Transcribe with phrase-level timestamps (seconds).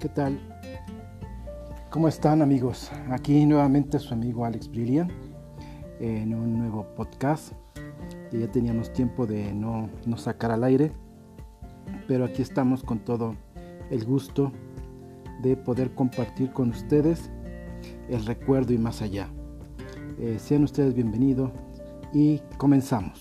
[0.00, 0.38] ¿Qué tal?
[1.90, 2.92] ¿Cómo están amigos?
[3.10, 5.10] Aquí nuevamente su amigo Alex Brilliant
[5.98, 7.52] en un nuevo podcast
[8.30, 10.92] que ya teníamos tiempo de no, no sacar al aire,
[12.06, 13.34] pero aquí estamos con todo
[13.90, 14.52] el gusto
[15.42, 17.28] de poder compartir con ustedes
[18.08, 19.28] el recuerdo y más allá.
[20.20, 21.50] Eh, sean ustedes bienvenidos
[22.12, 23.20] y comenzamos.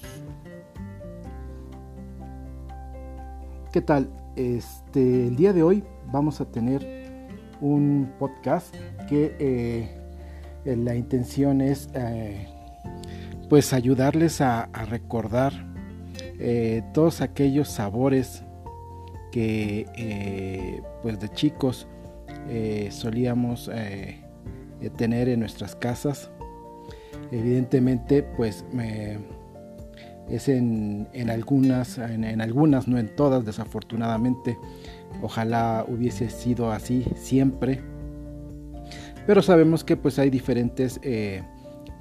[3.72, 4.27] ¿Qué tal?
[4.38, 6.86] Este, el día de hoy vamos a tener
[7.60, 8.72] un podcast
[9.10, 12.48] que eh, la intención es eh,
[13.50, 15.54] pues ayudarles a, recordar
[16.38, 18.44] eh, todos aquellos sabores
[19.32, 21.88] que pues de chicos
[22.92, 23.72] solíamos
[24.98, 26.30] tener en nuestras casas.
[27.32, 29.18] Evidentemente pues me
[30.30, 34.58] es en, algunas, en, algunas, no en todas, desafortunadamente.
[35.22, 37.82] Ojalá hubiese sido así siempre.
[39.26, 41.44] Pero sabemos que pues hay diferentes eh,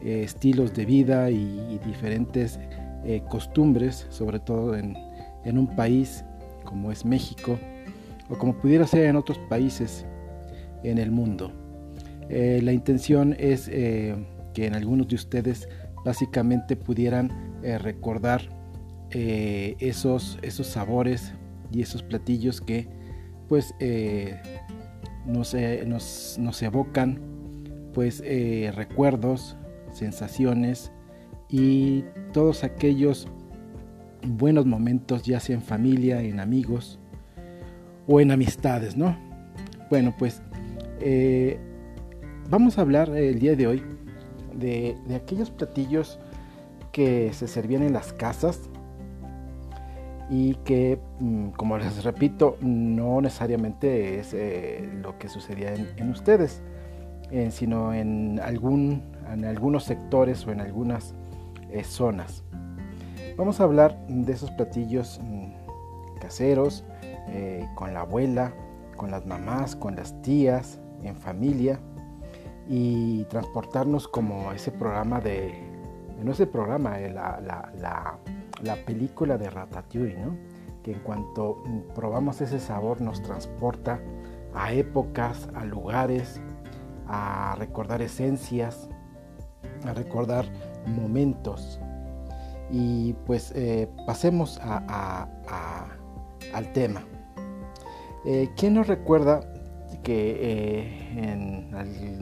[0.03, 2.59] eh, estilos de vida y, diferentes
[3.05, 4.97] eh, costumbres, sobre todo en,
[5.45, 6.25] un país
[6.65, 7.57] como es México,
[8.29, 10.05] o como pudiera ser en otros países
[10.83, 11.53] en el mundo.
[12.29, 15.69] la intención es que en algunos de ustedes
[16.05, 17.31] básicamente pudieran
[17.63, 18.43] eh, recordar
[19.11, 21.33] eh, esos, esos sabores
[21.73, 22.89] y esos platillos que
[23.49, 24.41] pues eh,
[25.27, 25.55] nos,
[26.63, 27.21] evocan
[27.95, 28.23] pues
[28.75, 29.57] recuerdos,
[29.91, 30.93] sensaciones
[31.49, 33.29] y todos aquellos
[34.27, 36.99] buenos momentos ya sea en familia, en amigos
[38.07, 39.17] o en amistades, ¿no?
[39.89, 40.43] Bueno, pues
[42.51, 43.83] vamos a hablar el día de hoy
[44.55, 46.19] de, de aquellos platillos
[46.97, 48.59] que se servían en las casas
[50.31, 56.63] y que, mm, como les repito, no necesariamente es eh, lo que sucedía en, ustedes,
[57.51, 61.15] sino en, algún, en algunos sectores o en algunas
[61.71, 62.45] eh, zonas.
[63.37, 66.83] Vamos a hablar de esos platillos mm, caseros,
[67.29, 68.55] eh, con la abuela,
[68.97, 71.79] con las mamás, con las tías, en familia,
[72.71, 75.66] y transportarnos como ese programa de
[76.23, 77.41] no ese programa, eh, la,
[78.63, 80.37] la, película de Ratatouille, ¿no?
[80.83, 84.01] que en cuanto mm, probamos ese sabor nos transporta
[84.55, 86.41] a épocas, a lugares,
[87.07, 88.89] a recordar esencias,
[89.85, 90.47] a recordar
[90.87, 91.81] momentos.
[92.71, 95.29] Y pues eh, pasemos a,
[96.53, 97.05] al tema.
[98.25, 99.41] Eh, ¿Quién nos recuerda
[100.03, 101.71] que en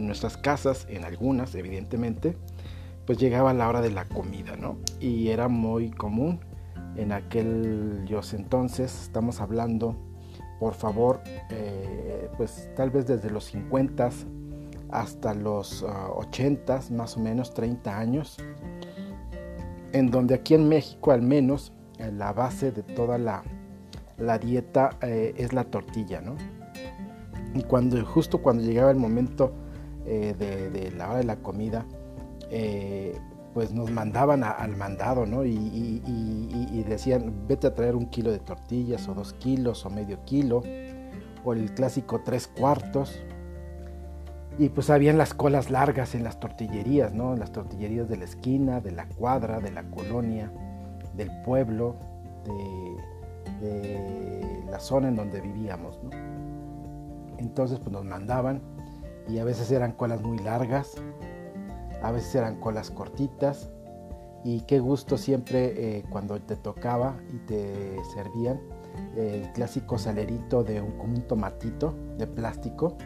[0.06, 2.36] nuestras casas, en algunas evidentemente,
[3.06, 4.76] pues llegaba la hora de la comida, ¿no?
[5.00, 6.40] Y era muy común
[6.96, 9.96] en aquellos entonces, estamos hablando,
[10.60, 11.20] por favor,
[11.50, 14.10] eh, pues tal vez desde los 50
[14.90, 18.36] hasta los 80, ah, más o menos 30 años,
[19.92, 23.42] en donde aquí en México al menos la base de toda la,
[24.38, 26.36] dieta eh, es la tortilla, ¿no?
[27.54, 29.52] Y cuando, justo cuando llegaba el momento
[30.06, 31.86] eh, de la hora de la comida,
[32.50, 33.18] eh,
[33.54, 35.44] pues nos mandaban al mandado, ¿no?
[35.44, 40.62] Y, decían, vete a traer un kilo de tortillas o dos kilos o medio kilo,
[41.44, 43.20] o el clásico tres cuartos.
[44.58, 47.32] Y pues habían las colas largas en las tortillerías, ¿no?
[47.32, 50.52] En las tortillerías de la esquina, de la cuadra, de la colonia,
[51.16, 51.96] del pueblo,
[52.44, 56.10] de, de la zona en donde vivíamos, ¿no?
[57.38, 58.62] Entonces pues nos mandaban
[59.28, 60.96] y a veces eran colas muy largas
[62.04, 63.70] a veces eran colas cortitas
[64.44, 68.60] y qué gusto siempre eh, cuando te tocaba y te servían
[69.16, 72.96] el clásico salerito de un, un tomatito de plástico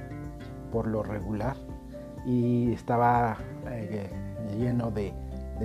[0.73, 1.57] por lo regular
[2.27, 3.39] y estaba
[3.71, 4.11] eh,
[4.59, 5.15] lleno de,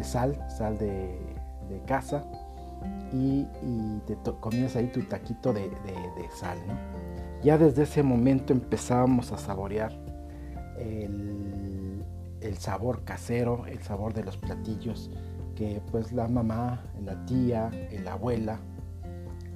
[0.03, 1.19] sal, sal de,
[1.87, 2.23] casa
[3.11, 3.45] y,
[4.05, 5.71] te comías ahí tu taquito de,
[6.35, 6.57] sal.
[7.43, 9.91] Ya desde ese momento empezábamos a saborear
[10.77, 11.42] el
[12.43, 15.09] el sabor casero, el sabor de los platillos
[15.55, 17.69] que pues la mamá, la tía,
[18.03, 18.59] la abuela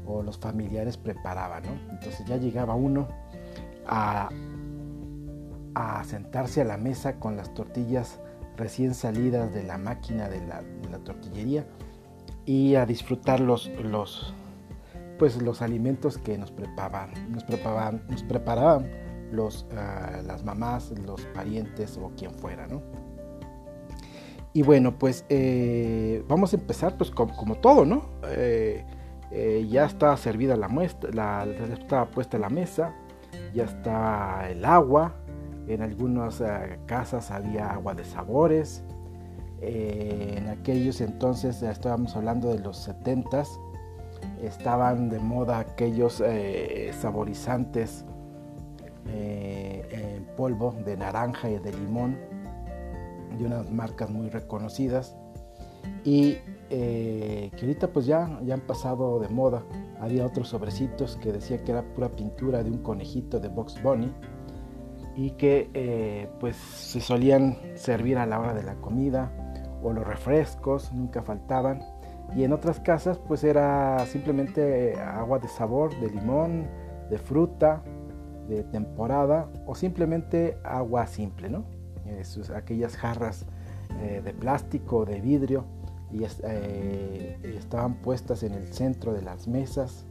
[0.05, 3.07] o los familiares preparaban, Entonces ya llegaba uno
[3.85, 4.29] a,
[5.75, 8.19] a sentarse a la mesa con las tortillas
[8.55, 10.63] recién salidas de la máquina de la,
[11.03, 11.65] tortillería
[12.45, 14.33] y a disfrutar los, los,
[15.19, 18.87] pues, los alimentos que nos preparaban, nos preparaban, nos preparaban
[19.31, 22.81] los, ah, las mamás, los parientes o quien fuera, ¿no?
[24.53, 28.09] Y bueno, pues eh, vamos a empezar pues como, todo, ¿no?
[28.27, 28.83] Eh,
[29.29, 32.95] eh, ya está servida la muestra, la, estaba puesta la mesa,
[33.53, 35.13] ya está el agua,
[35.67, 38.83] en algunas eh, casas había agua de sabores,
[39.61, 43.47] en aquellos entonces, estábamos hablando de los 70s,
[44.41, 46.23] estaban de moda aquellos
[46.99, 48.05] saborizantes
[49.09, 52.17] en polvo de naranja y de limón
[53.37, 55.15] de unas marcas muy reconocidas
[56.03, 56.37] y
[56.69, 59.63] que ahorita pues ya, ya han pasado de moda.
[59.99, 64.11] Había otros sobrecitos que decía que era pura pintura de un conejito de Box Bunny
[65.17, 69.31] y que eh, pues se solían servir a la hora de la comida
[69.81, 71.81] o los refrescos nunca faltaban
[72.35, 76.67] y en otras casas pues era simplemente agua de sabor, de limón,
[77.09, 77.81] de fruta,
[78.47, 81.65] de temporada o simplemente agua simple, ¿no?
[82.55, 83.45] aquellas jarras
[84.01, 85.65] eh, de plástico, de vidrio
[86.11, 90.05] y eh, estaban puestas en el centro de las mesas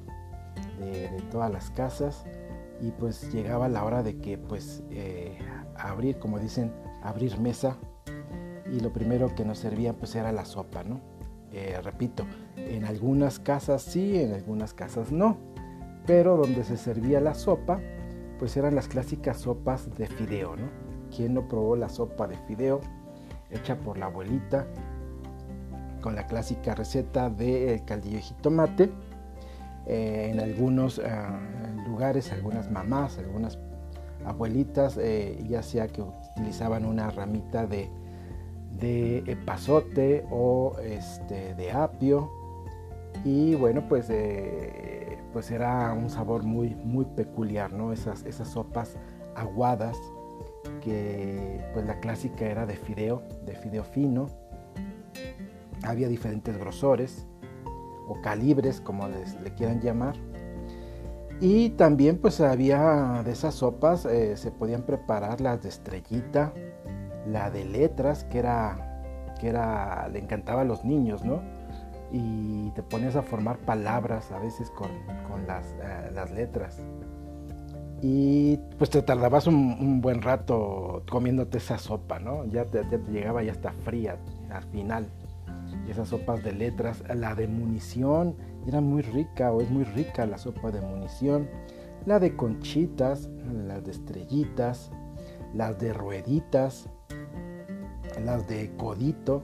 [0.79, 2.25] de todas las casas
[2.81, 5.39] y pues llegaba la hora de que pues eh,
[5.79, 6.73] abrir, como dicen,
[7.03, 7.77] abrir mesa
[8.71, 11.01] y lo primero que nos servían pues era la sopa, ¿no?
[11.83, 15.39] Repito, en algunas casas sí, en algunas casas no,
[16.07, 17.81] pero donde se servía la sopa
[18.39, 20.69] pues eran las clásicas sopas de fideo, ¿no?
[21.15, 22.81] ¿Quién no probó la sopa de fideo
[23.51, 24.67] hecha por la abuelita
[26.01, 28.91] con la clásica receta del caldillo de jitomate?
[29.87, 31.01] Eh, en algunos
[31.87, 33.59] lugares, algunas mamás, algunas
[34.27, 37.89] abuelitas, eh, ya sea que utilizaban una ramita de,
[38.73, 42.31] de epazote o este, de apio.
[43.25, 47.93] Y bueno, pues, eh, pues era un sabor muy, muy peculiar, ¿no?
[47.93, 48.97] Esas, esas sopas
[49.35, 49.97] aguadas,
[50.81, 54.29] que pues la clásica era de fideo, de fideo fino.
[55.83, 57.27] Había diferentes grosores
[58.09, 60.17] o calibres, como les le quieran llamar.
[61.41, 66.55] Y también pues había de esas sopas, eh, se podían preparar las de estrellita,
[67.27, 71.43] la de letras, que era, que era, le encantaba a los niños, ¿no?
[72.13, 74.89] Y te ponías a formar palabras a veces con,
[75.47, 76.81] las, eh, las, letras.
[78.03, 82.45] Y pues te tardabas un, buen rato comiéndote esa sopa, ¿no?
[82.47, 84.17] Ya te, ya te llegaba ya hasta fría
[84.51, 85.09] al final
[85.89, 87.03] esas sopas de letras.
[87.15, 88.37] La de munición
[88.67, 91.49] era muy rica o es muy rica la sopa de munición.
[92.05, 93.29] La de conchitas,
[93.67, 94.91] las de estrellitas,
[95.55, 96.89] las de rueditas,
[98.25, 99.43] las de codito.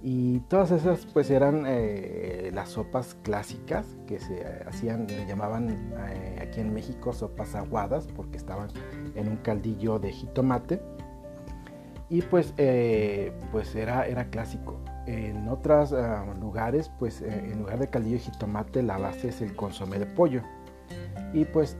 [0.00, 6.38] Y todas esas pues eran eh, las sopas clásicas que se hacían, le llamaban eh,
[6.40, 8.68] aquí en México sopas aguadas porque estaban
[9.16, 10.80] en un caldillo de jitomate.
[12.10, 14.80] Y pues, eh, pues era, era clásico.
[15.06, 19.54] En otros ah, lugares, pues en lugar de caldillo de jitomate, la base es el
[19.54, 20.42] consomé de pollo.
[21.34, 21.76] Y pues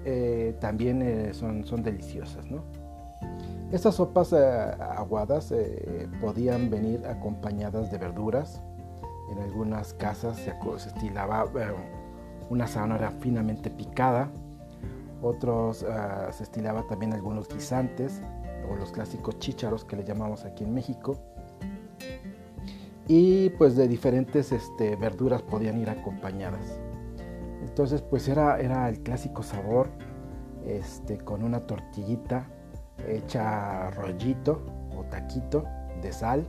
[0.60, 2.62] también son, son deliciosas, ¿no?
[3.70, 5.52] Estas sopas aguadas
[6.22, 8.62] podían venir acompañadas de verduras.
[9.30, 10.54] En algunas casas se,
[10.86, 11.44] estilaba
[12.48, 14.30] una zanahoria finamente picada.
[15.20, 15.84] Otros
[16.30, 18.22] se estilaba también algunos guisantes
[18.70, 21.16] o los clásicos chícharos que le llamamos aquí en México
[23.08, 26.78] y pues de diferentes este, verduras podían ir acompañadas.
[27.62, 29.88] Entonces pues era, era el clásico sabor
[30.66, 32.46] este, con una tortillita
[33.06, 34.64] hecha rollito
[34.96, 35.64] o taquito
[36.02, 36.46] de sal.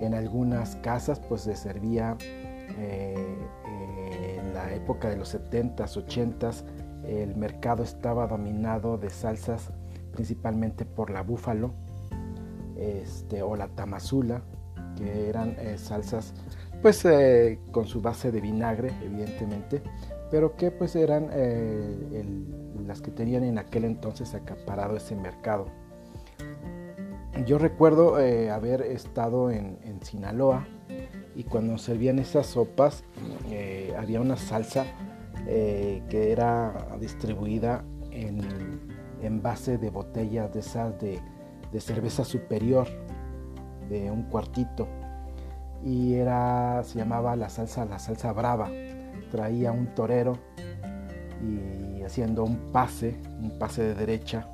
[0.00, 2.16] En algunas casas pues se servía
[2.78, 3.36] eh,
[4.38, 6.64] en la época de los 70s, 80s,
[7.04, 9.70] el mercado estaba dominado de salsas
[10.12, 11.72] principalmente por la búfalo
[12.76, 14.42] este, o la tamazula
[14.96, 16.34] que eran eh, salsas
[16.80, 19.82] pues eh, con su base de vinagre evidentemente
[20.30, 22.24] pero que pues eran eh,
[22.86, 25.66] las que tenían en aquel entonces acaparado ese mercado.
[27.46, 30.66] Yo recuerdo haber estado en, Sinaloa
[31.34, 33.04] y cuando servían esas sopas
[33.96, 34.84] había una salsa
[35.46, 41.20] que era distribuida en, base de botellas de esas de,
[41.72, 42.86] de cerveza superior
[43.88, 44.88] de un cuartito.
[45.84, 48.70] Y era se llamaba la salsa la salsa brava.
[49.30, 50.38] Traía un torero
[51.42, 54.46] y haciendo un pase un pase de derecha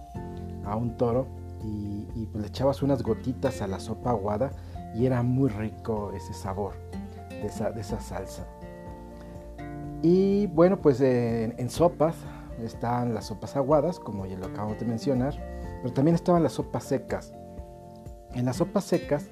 [0.64, 1.26] a un toro
[1.64, 4.50] y, pues le echabas unas gotitas a la sopa aguada
[4.94, 6.74] y era muy rico ese sabor
[7.30, 8.46] de esa, de esa salsa
[10.02, 12.16] y bueno pues en, en sopas
[12.62, 15.34] estaban las sopas aguadas como ya lo acabo de mencionar
[15.82, 17.32] pero también estaban las sopas secas
[18.34, 19.28] en las sopas secas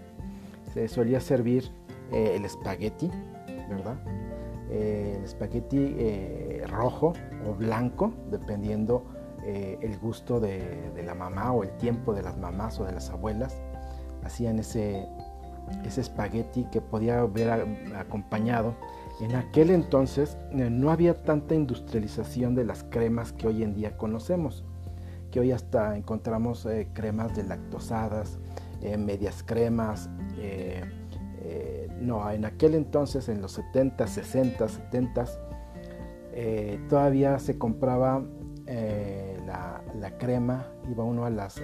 [0.72, 1.70] se solía servir
[2.12, 3.10] eh, el espagueti,
[3.68, 3.96] ¿verdad?
[4.70, 7.12] Eh, el espagueti eh, rojo
[7.46, 9.04] o blanco, dependiendo
[9.48, 13.10] eh, el gusto de, la mamá o el tiempo de las mamás o de las
[13.10, 13.56] abuelas.
[14.24, 15.06] Hacían ese,
[15.84, 18.74] ese espagueti que podía haber acompañado.
[19.20, 23.96] En aquel entonces eh, no había tanta industrialización de las cremas que hoy en día
[23.96, 24.64] conocemos,
[25.30, 28.40] que hoy hasta encontramos eh, cremas de lactosadas,
[28.98, 30.10] medias cremas.
[32.00, 35.24] No, en aquel entonces, en los 70, 60, 70,
[36.88, 38.22] todavía se compraba
[39.46, 41.60] la, crema, iba uno a las,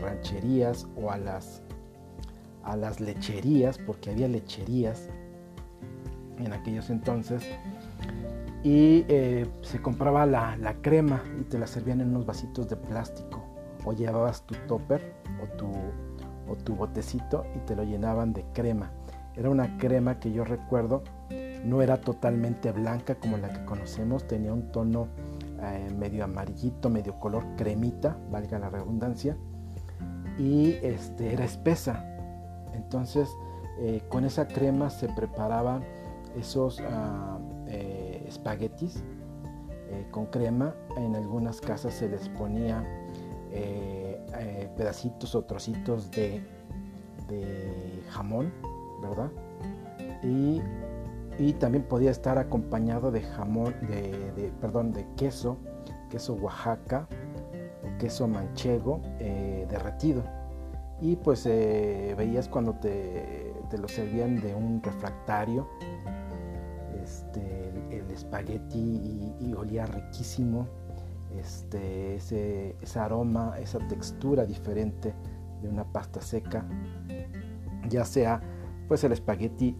[0.00, 1.62] rancherías o a las,
[2.62, 5.08] a las lecherías, porque había lecherías
[6.38, 7.42] en aquellos entonces,
[8.62, 13.44] y eh, se compraba la, crema y te la servían en unos vasitos de plástico,
[13.84, 15.66] o llevabas tu topper o tu,
[16.50, 18.90] o tu botecito y te lo llenaban de crema.
[19.36, 21.02] Era una crema que yo recuerdo,
[21.64, 25.08] no era totalmente blanca como la que conocemos, tenía un tono
[25.62, 29.36] eh, medio amarillito, medio color cremita, valga la redundancia,
[30.38, 32.04] y este, era espesa.
[32.74, 33.28] Entonces,
[33.78, 35.82] eh, con esa crema se preparaban
[36.36, 37.38] esos ah,
[37.68, 39.02] eh, espaguetis
[40.10, 40.74] con crema.
[40.96, 42.84] En algunas casas se les ponía
[44.76, 46.42] pedacitos o trocitos de,
[47.28, 48.52] de jamón,
[51.38, 55.58] Y también podía estar acompañado de jamón, de, perdón, de queso,
[56.10, 57.08] queso Oaxaca
[57.98, 60.22] queso manchego eh, derretido.
[61.00, 65.68] Y pues eh, veías cuando te, lo servían de un refractario,
[67.02, 70.68] este, el, espagueti y, olía riquísimo,
[71.36, 75.12] este, ese aroma, esa textura diferente
[75.60, 76.64] de una pasta seca,
[77.88, 78.40] ya sea
[78.88, 79.76] pues el espagueti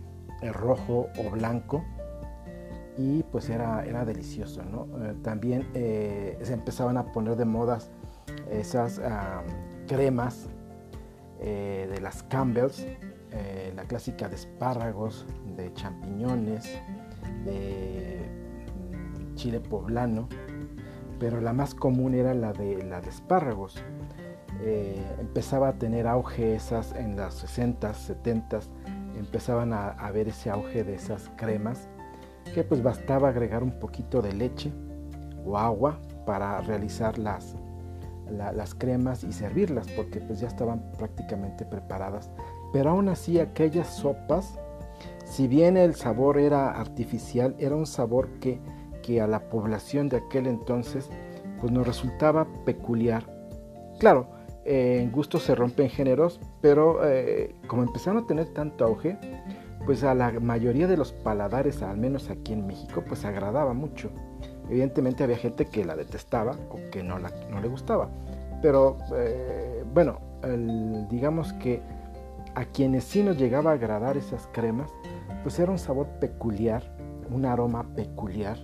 [0.53, 1.83] rojo o blanco
[2.97, 4.63] y pues era, era delicioso.
[4.63, 7.79] Eh, también eh, se empezaban a poner de moda
[8.51, 9.01] esas
[9.87, 10.49] cremas
[11.41, 12.87] eh, de las Campbells,
[13.75, 16.81] la clásica de espárragos, de champiñones,
[17.45, 18.21] de
[18.79, 20.29] mm, chile poblano,
[21.19, 23.83] pero la más común era la de, la de espárragos.
[25.19, 28.69] empezaba a tener auge esas en las 60s, 70s
[29.19, 31.89] empezaban a, ver ese auge de esas cremas
[32.55, 34.73] que pues bastaba agregar un poquito de leche
[35.45, 37.57] o agua para realizar las,
[38.31, 42.31] las cremas y servirlas porque pues ya estaban prácticamente preparadas.
[42.73, 44.59] Pero aún así aquellas sopas
[45.25, 48.61] si bien el sabor era artificial era un sabor que,
[49.03, 51.09] que a la población de aquel entonces
[51.61, 53.25] pues nos resultaba peculiar.
[53.99, 54.34] Claro
[54.65, 59.19] en gusto se rompen géneros, pero eh, como empezaron a tener tanto auge,
[59.85, 64.11] pues a la mayoría de los paladares, al menos aquí en México, pues agradaba mucho.
[64.71, 68.09] Evidentemente había gente que la detestaba o que no, la, no le gustaba.
[68.63, 70.21] Pero eh, bueno,
[71.11, 71.83] digamos que
[72.55, 74.91] a quienes sí nos llegaba a agradar esas cremas,
[75.43, 76.97] pues era un sabor peculiar,
[77.31, 78.57] un aroma peculiar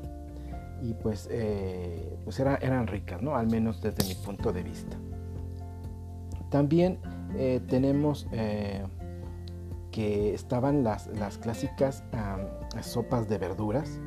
[0.83, 3.37] y pues, eh, pues eran ricas, ¿no?
[3.37, 4.97] Al menos desde mi punto de vista.
[6.50, 6.99] También
[7.37, 8.85] eh, tenemos eh,
[9.92, 11.09] que estaban las,
[11.40, 12.04] clásicas
[12.83, 14.00] sopas de verduras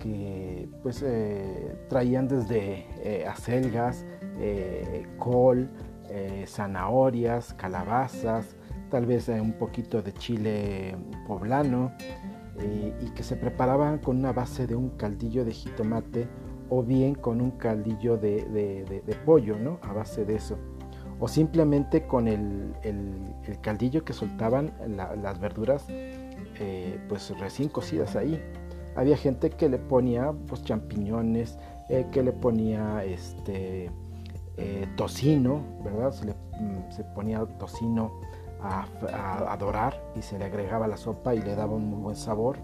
[0.00, 4.04] que pues eh, traían desde acelgas,
[5.18, 5.70] col,
[6.46, 8.56] zanahorias, calabazas,
[8.90, 11.92] tal vez un poquito de chile poblano
[12.58, 16.28] y que se preparaban con una base de un caldillo de jitomate
[16.68, 19.78] o bien con un caldillo de, pollo, ¿no?
[19.82, 20.56] A base de eso
[21.18, 22.74] o simplemente con el,
[23.62, 28.42] caldillo que soltaban las verduras eh, pues recién cocidas ahí.
[28.94, 31.58] Había gente que le ponía pues champiñones,
[31.88, 33.90] eh, que le ponía este
[34.56, 36.12] eh, tocino, ¿verdad?
[36.12, 38.12] Se, mm, ponía tocino
[38.62, 42.56] a, dorar y se le agregaba la sopa y le daba un muy buen sabor.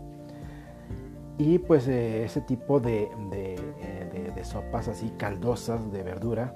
[1.38, 6.54] Y pues ese tipo de, de sopas así caldosas de verdura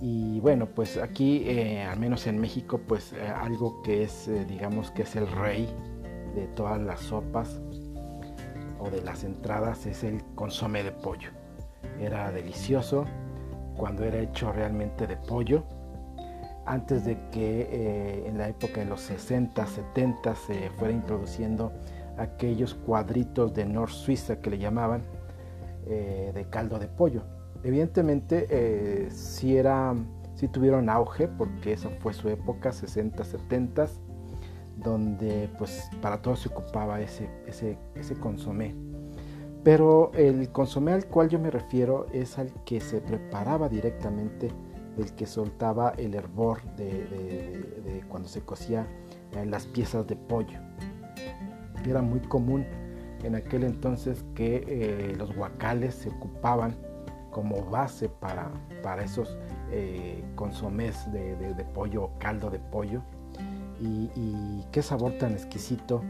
[0.00, 4.46] y bueno, pues aquí, eh, al menos en México, pues eh, algo que es, eh,
[4.46, 5.68] digamos que es el rey
[6.34, 7.60] de todas las sopas
[8.78, 11.30] o de las entradas es el consomé de pollo.
[12.00, 13.04] Era delicioso
[13.76, 15.64] cuando era hecho realmente de pollo.
[16.64, 21.72] Antes de que en la época de los 60, 70 se fuera introduciendo
[22.16, 25.02] aquellos cuadritos de North Suiza que le llamaban
[25.86, 27.24] de caldo de pollo
[27.62, 29.94] Evidentemente eh, sí, era,
[30.52, 33.86] tuvieron auge porque esa fue su época, 60, 70,
[34.76, 38.74] donde pues para todo se ocupaba ese, ese, consomé.
[39.62, 44.50] Pero el consomé al cual yo me refiero es al que se preparaba directamente
[44.96, 48.86] del que soltaba el hervor de, cuando se cocía
[49.44, 50.58] las piezas de pollo.
[51.86, 52.64] Era muy común
[53.22, 56.74] en aquel entonces que eh, los guacales se ocupaban
[57.30, 58.50] como base para,
[58.82, 59.36] para esos
[59.70, 63.02] eh, consomés de, pollo o caldo de pollo.
[63.80, 66.02] Y, qué sabor tan exquisito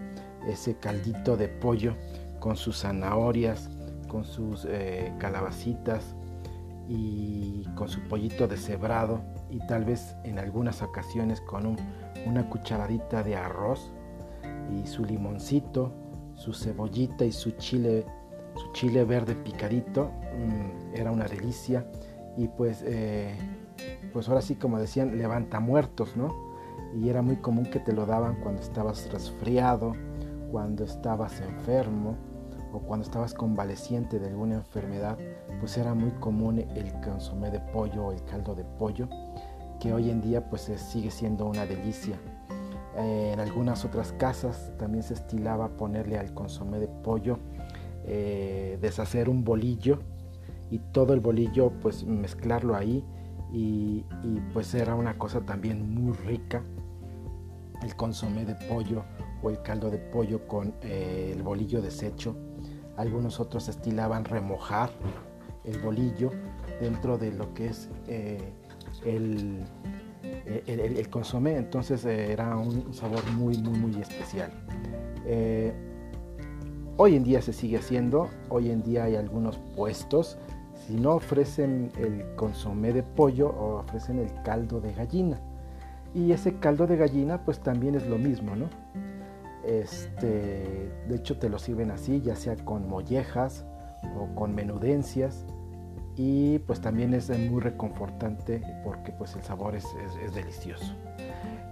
[0.46, 1.94] ese caldito de pollo
[2.40, 3.70] con sus zanahorias,
[4.08, 6.16] con sus eh, calabacitas
[6.88, 11.76] y con su pollito deshebrado y tal vez en algunas ocasiones con
[12.26, 13.92] una cucharadita de arroz
[14.74, 15.92] y su limoncito,
[16.34, 18.04] su cebollita y su chile,
[18.56, 21.86] su chile verde picadito, mm, era una delicia
[22.36, 23.36] y pues, eh,
[24.12, 26.50] pues ahora sí como decían, levanta muertos, ¿no?
[26.94, 29.94] Y era muy común que te lo daban cuando estabas resfriado,
[30.50, 32.16] cuando estabas enfermo
[32.72, 35.18] o cuando estabas convaleciente de alguna enfermedad,
[35.60, 39.08] pues era muy común el consomé de pollo o el caldo de pollo,
[39.80, 42.16] que hoy en día pues sigue siendo una delicia.
[42.96, 47.38] Eh, en algunas otras casas también se estilaba ponerle al consomé de pollo,
[48.04, 50.00] eh, deshacer un bolillo
[50.70, 53.04] y todo el bolillo pues mezclarlo ahí
[53.52, 54.04] y,
[54.52, 56.62] pues era una cosa también muy rica.
[57.82, 59.04] El consomé de pollo
[59.42, 62.36] o el caldo de pollo con eh, el bolillo deshecho.
[62.96, 64.90] Algunos otros estilaban remojar
[65.64, 66.30] el bolillo
[66.80, 68.52] dentro de lo que es eh,
[69.04, 69.64] el,
[70.66, 74.52] el, consomé, entonces eh, era un sabor muy, muy, muy especial.
[77.02, 80.36] Hoy en día se sigue haciendo, hoy en día hay algunos puestos,
[80.86, 85.40] si no ofrecen el consomé de pollo o ofrecen el caldo de gallina.
[86.14, 88.68] Y ese caldo de gallina pues también es lo mismo, ¿no?
[89.64, 93.64] Este, de hecho te lo sirven así, ya sea con mollejas
[94.18, 95.44] o con menudencias
[96.16, 99.86] y pues también es muy reconfortante porque pues el sabor es,
[100.34, 100.94] delicioso.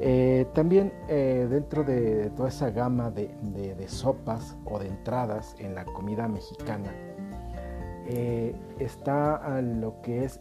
[0.01, 3.29] Eh, también eh, dentro de toda esa gama de,
[3.88, 6.92] sopas o de entradas en la comida mexicana
[8.09, 10.40] eh, está lo que es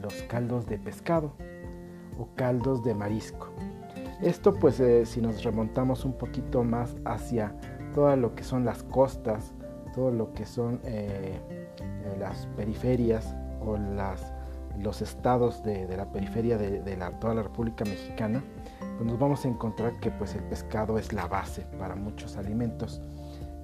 [0.00, 1.32] los caldos de pescado
[2.18, 3.48] o caldos de marisco.
[4.20, 7.54] Esto pues eh, si nos remontamos un poquito más hacia
[7.94, 9.52] todo lo que son las costas,
[9.94, 11.40] todo lo que son eh,
[11.80, 13.76] eh, las periferias o
[14.80, 16.80] los estados de, la periferia de,
[17.20, 18.42] toda la República Mexicana,
[18.80, 23.00] pues nos vamos a encontrar que pues el pescado es la base para muchos alimentos.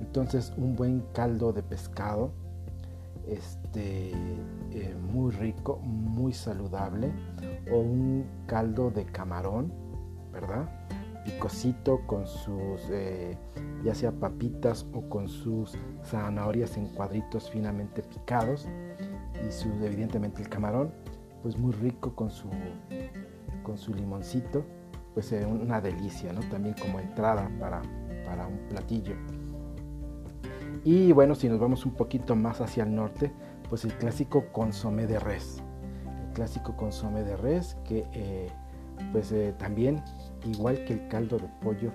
[0.01, 2.33] Entonces un buen caldo de pescado,
[3.29, 4.13] este,
[5.13, 7.13] muy rico, muy saludable,
[7.71, 9.73] o un caldo de camarón,
[10.33, 10.69] ¿verdad?
[11.25, 13.39] Picosito con sus, eh,
[13.83, 18.69] ya sea papitas o con sus zanahorias en cuadritos finamente picados
[19.47, 20.93] y su, evidentemente el camarón,
[21.43, 22.49] pues muy rico con su,
[23.63, 24.65] con su limoncito,
[25.15, 26.41] pues es una delicia, ¿no?
[26.51, 27.81] También como entrada para,
[28.27, 29.15] para un platillo.
[30.85, 33.33] Y bueno, si nos vamos un poquito más hacia el norte,
[33.71, 35.63] pues el clásico consomé de res.
[36.27, 38.49] El clásico consomé de res que eh,
[39.13, 40.03] pues eh, también,
[40.45, 41.91] igual que el caldo de pollo,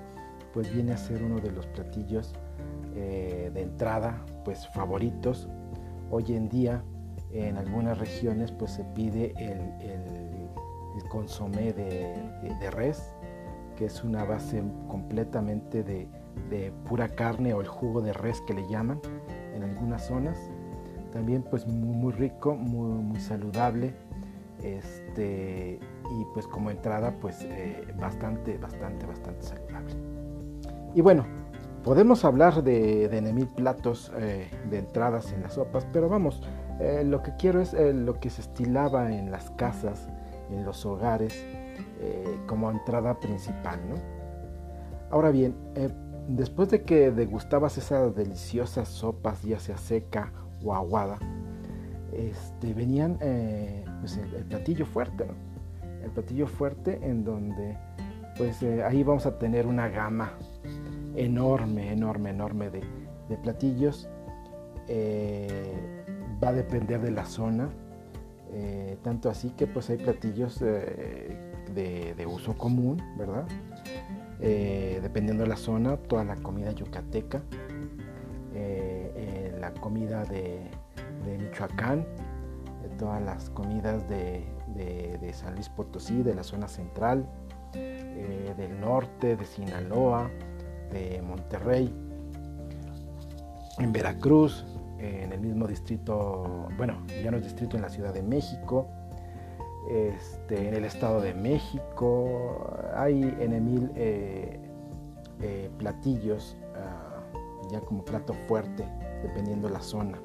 [0.53, 2.33] pues viene a ser uno de los platillos
[2.95, 5.47] eh, de entrada, pues favoritos.
[6.09, 6.83] Hoy en día,
[7.31, 9.59] en algunas regiones, pues se pide el,
[11.09, 13.15] consomé de, res,
[13.75, 16.07] que es una base completamente de,
[16.87, 18.99] pura carne o el jugo de res que le llaman
[19.53, 20.37] en algunas zonas.
[21.11, 23.93] También pues muy, rico, muy, saludable.
[24.61, 25.79] Este,
[26.11, 29.93] y pues como entrada pues eh, bastante, bastante, bastante saludable.
[30.93, 31.25] Y bueno,
[31.83, 36.43] podemos hablar de, de platos eh, de entradas en las sopas, pero vamos,
[36.79, 40.09] eh, lo que quiero es lo que se estilaba en las casas,
[40.51, 41.45] en los hogares,
[42.47, 43.95] como entrada principal, ¿no?
[45.11, 45.53] Ahora bien,
[46.29, 50.31] después de que degustabas esas deliciosas sopas, ya sea seca
[50.63, 51.17] o aguada,
[52.13, 53.17] este, venían
[53.99, 55.33] pues el, platillo fuerte, ¿no?
[56.03, 57.77] el platillo fuerte en donde
[58.39, 60.31] pues eh, ahí vamos a tener una gama
[61.15, 62.81] enorme, enorme, enorme de,
[63.43, 64.09] platillos.
[64.87, 65.75] Eh,
[66.41, 67.69] va a depender de la zona,
[68.53, 73.45] eh, tanto así que pues hay platillos de, uso común, ¿verdad?
[74.39, 77.41] Dependiendo de la zona, toda la comida yucateca,
[79.59, 80.69] la comida de,
[81.37, 82.05] Michoacán,
[82.97, 84.45] todas las comidas de,
[85.33, 87.27] San Luis Potosí, de la zona central,
[87.73, 90.29] eh, del norte, de Sinaloa,
[90.91, 91.93] de Monterrey,
[93.77, 94.65] en Veracruz,
[94.97, 98.89] en el mismo distrito, bueno, ya no es distrito en la Ciudad de México,
[99.89, 104.59] este, en el Estado de México, hay en mil eh,
[105.41, 107.23] eh, platillos ah,
[107.71, 108.85] ya como plato fuerte,
[109.23, 110.19] dependiendo la zona.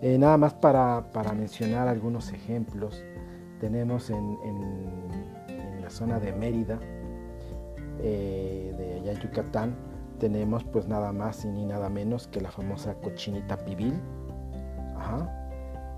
[0.00, 1.02] Eh, nada más para,
[1.36, 3.02] mencionar algunos ejemplos,
[3.60, 4.38] tenemos en,
[5.80, 6.78] la zona de Mérida,
[7.98, 9.74] de allá Yucatán,
[10.18, 14.00] tenemos pues nada más y ni nada menos que la famosa cochinita pibil,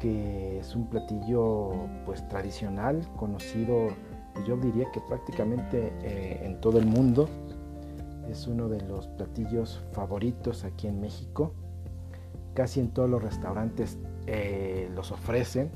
[0.07, 1.73] que es un platillo
[2.05, 3.89] pues tradicional, conocido
[4.35, 7.29] pues, yo diría que prácticamente eh, en todo el mundo.
[8.31, 11.53] Es uno de los platillos favoritos aquí en México.
[12.55, 15.71] Casi en todos los restaurantes eh, los ofrecen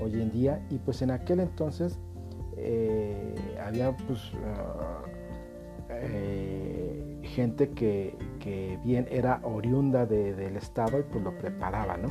[0.00, 1.98] hoy en día y pues en aquel entonces
[2.56, 5.02] eh, había pues ah,
[7.22, 8.16] gente que,
[8.84, 12.08] bien era oriunda del estado y pues lo preparaba, ¿no?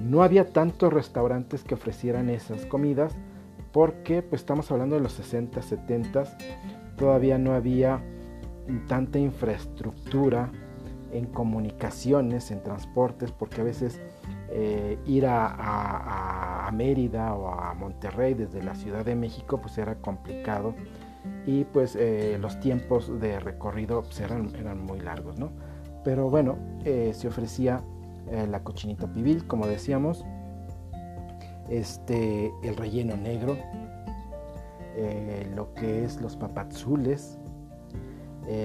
[0.00, 3.14] No había tantos restaurantes que ofrecieran esas comidas
[3.72, 6.24] porque pues estamos hablando de los 60, 70,
[6.96, 8.02] todavía no había
[8.88, 10.50] tanta infraestructura
[11.12, 14.00] en comunicaciones, en transportes, porque a veces
[14.48, 20.72] eh, ir a, Mérida o a Monterrey desde la Ciudad de México pues era complicado
[21.44, 25.50] y pues eh, los tiempos de recorrido pues, eran, muy largos, ¿no?
[26.04, 27.82] Pero bueno, eh, se ofrecía
[28.28, 30.24] eh, la cochinita pibil, como decíamos,
[31.68, 33.56] este, el relleno negro,
[35.54, 37.38] lo que es los papazules,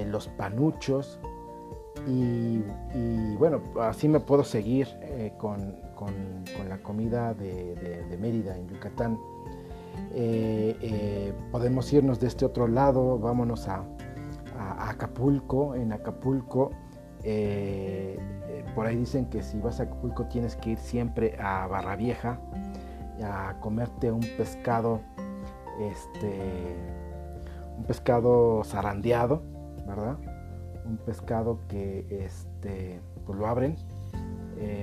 [0.08, 1.20] los panuchos,
[2.08, 2.60] y,
[3.38, 4.88] bueno, así me puedo seguir
[5.38, 5.76] con,
[6.68, 9.18] la comida de Mérida en Yucatán.
[10.13, 13.84] Eh, eh, podemos irnos de este otro lado, vámonos a,
[14.80, 15.76] Acapulco.
[15.76, 16.72] En Acapulco,
[17.25, 18.19] eh,
[18.75, 22.39] por ahí dicen que si vas a Acapulco tienes que ir siempre a Barra Vieja
[23.23, 25.01] a comerte un pescado,
[25.79, 26.75] este,
[27.77, 29.41] un pescado zarandeado,
[29.88, 30.17] ¿verdad?
[30.85, 33.75] Un pescado que este, pues lo abren,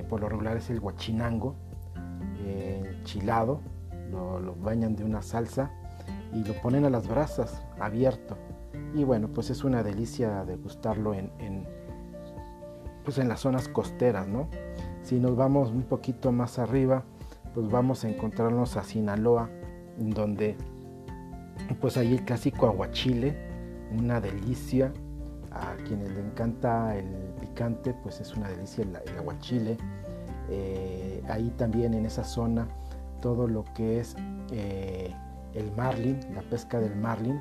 [0.08, 1.54] por lo regular es el guachinango,
[2.44, 3.60] enchilado,
[4.10, 5.70] lo, bañan de una salsa
[6.32, 8.36] y lo ponen a las brasas abierto.
[8.94, 11.66] Y bueno, pues es una delicia degustarlo en, en,
[13.04, 14.48] pues en las zonas costeras, ¿no?
[15.02, 17.04] Si nos vamos un poquito más arriba,
[17.54, 19.50] pues vamos a encontrarnos a Sinaloa,
[19.98, 20.56] donde
[21.80, 23.36] pues allí el clásico aguachile,
[23.96, 24.92] una delicia.
[25.54, 27.04] A quienes le encanta el
[27.38, 29.76] picante, pues es una delicia el, aguachile.
[30.48, 32.66] Eh, ahí también en esa zona
[33.20, 34.16] todo lo que es
[34.50, 35.14] eh,
[35.54, 37.40] el marlin, la pesca del marlin,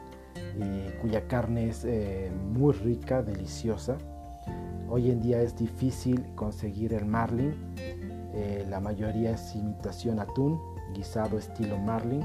[1.01, 3.97] cuya carne es eh, muy rica, deliciosa.
[4.93, 7.55] Hoy en día es difícil conseguir el marlin,
[8.33, 10.59] eh, la mayoría es imitación atún,
[10.93, 12.19] guisado estilo marlin.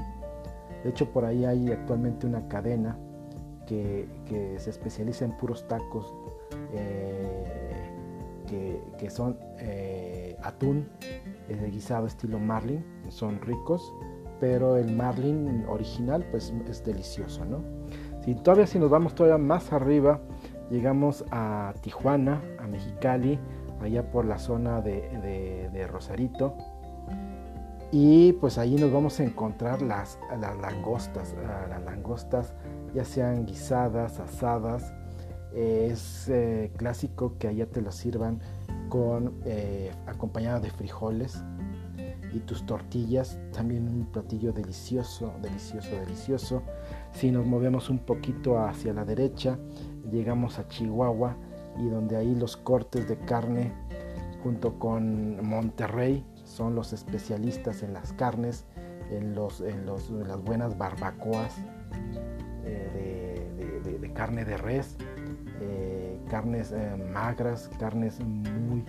[0.83, 2.99] De hecho, por ahí hay actualmente una cadena
[3.65, 4.09] que,
[4.57, 6.13] se especializa en puros tacos
[8.47, 9.37] que, que, son
[10.43, 10.89] atún
[11.71, 13.93] guisado estilo marlin, son ricos,
[14.41, 17.63] pero el marlin original pues es delicioso, ¿no?
[18.25, 20.19] Si todavía si nos vamos todavía más arriba,
[20.69, 23.39] llegamos a Tijuana, a Mexicali,
[23.81, 26.55] allá por la zona de, Rosarito,
[27.91, 30.19] y pues ahí nos vamos a encontrar las,
[30.61, 31.35] langostas,
[31.69, 32.53] las langostas
[32.93, 34.93] ya sean guisadas, asadas,
[35.53, 38.39] es eh, clásico que allá te lo sirvan
[38.89, 39.91] con eh,
[40.61, 41.43] de frijoles
[42.33, 46.63] y tus tortillas, también un platillo delicioso, delicioso, delicioso.
[47.13, 49.57] Si nos movemos un poquito hacia la derecha,
[50.11, 51.35] llegamos a Chihuahua
[51.77, 53.71] y donde ahí los cortes de carne
[54.43, 58.65] junto con Monterrey son los especialistas en las carnes,
[59.11, 61.55] en, los, en, los, las buenas barbacoas
[62.65, 64.95] eh, de, carne de res.
[65.59, 68.83] Eh, carnes eh, magras, carnes muy,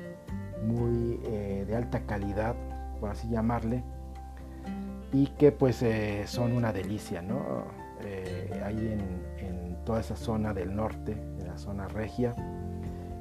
[0.65, 2.55] muy de alta calidad,
[3.01, 3.83] por así llamarle,
[5.13, 5.85] y que pues
[6.27, 7.65] son una delicia, ¿no?
[8.65, 8.97] ahí
[9.39, 12.35] en, toda esa zona del norte, en la zona regia,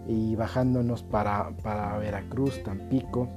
[0.08, 3.28] y bajándonos para, para Veracruz, Tampico,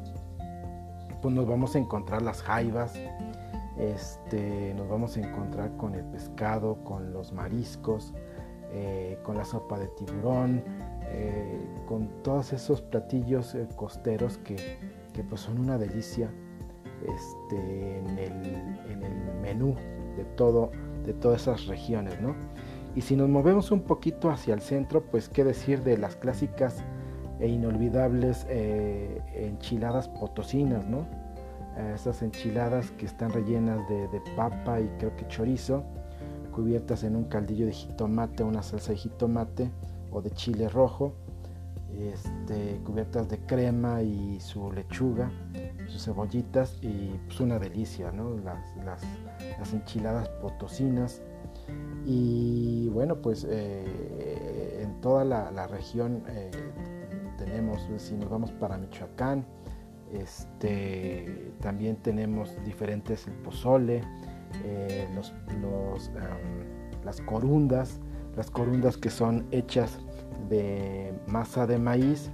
[1.21, 2.95] pues nos vamos a encontrar las jaivas,
[3.79, 8.15] este, nos vamos a encontrar con el pescado, con los mariscos,
[8.73, 10.63] eh, con la sopa de tiburón,
[11.13, 14.79] eh, con todos esos platillos eh, costeros que,
[15.29, 16.31] pues son una delicia
[17.03, 19.75] este, en, el, menú
[20.17, 20.71] de, todo,
[21.05, 22.19] de todas esas regiones.
[22.95, 26.83] Y si nos movemos un poquito hacia el centro, pues qué decir de las clásicas
[27.39, 31.07] e inolvidables enchiladas potosinas, ¿no?
[31.95, 35.85] Esas enchiladas que están rellenas de, de, papa y creo que chorizo,
[36.53, 39.71] cubiertas en un caldillo de jitomate, una salsa de jitomate
[40.11, 41.15] o de chile rojo,
[41.99, 45.31] este, cubiertas de crema y su lechuga,
[45.89, 48.37] sus cebollitas y pues una delicia, ¿no?
[48.39, 49.03] las,
[49.73, 51.23] enchiladas potosinas.
[52.07, 56.51] Y bueno, pues eh, en toda la, región eh,
[57.39, 59.45] tenemos, si nos vamos para Michoacán,
[60.13, 64.03] este, también tenemos diferentes el pozole,
[64.65, 65.33] eh, los,
[67.05, 68.01] las corundas,
[68.37, 69.99] las corundas que son hechas
[70.49, 72.31] de masa de maíz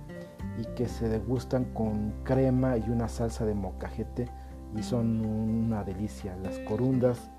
[0.58, 4.26] y que se degustan con crema y una salsa de mocajete
[4.74, 6.36] y son una delicia.
[6.42, 7.30] Las corundas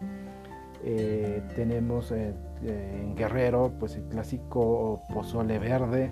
[0.83, 6.11] eh, tenemos eh, eh, en Guerrero pues el clásico pozole verde.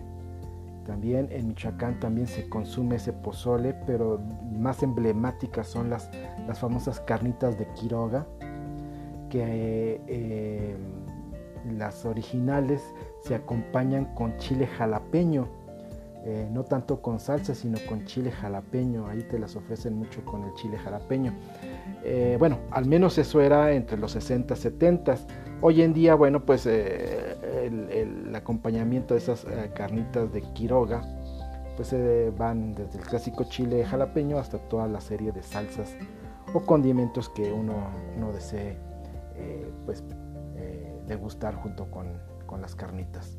[0.86, 4.20] También en Michoacán también se consume ese pozole, pero
[4.52, 6.12] más emblemáticas son las,
[6.48, 8.28] las famosas carnitas de Quiroga,
[9.32, 10.78] que
[11.74, 12.84] las originales
[13.24, 15.48] se acompañan con chile jalapeño,
[16.28, 19.06] eh, no tanto con salsa, sino con chile jalapeño.
[19.08, 21.32] Ahí te las ofrecen mucho con el chile jalapeño.
[22.04, 25.18] Eh, bueno, al menos eso era entre los 60, 70.
[25.62, 31.04] Hoy en día, bueno, pues eh, el, acompañamiento de esas carnitas de Quiroga,
[31.76, 31.96] pues
[32.36, 35.96] van desde el clásico chile jalapeño hasta toda la serie de salsas
[36.54, 38.78] o condimentos que uno, uno desee
[39.86, 40.04] pues
[41.08, 42.08] degustar junto con,
[42.46, 43.38] con las carnitas.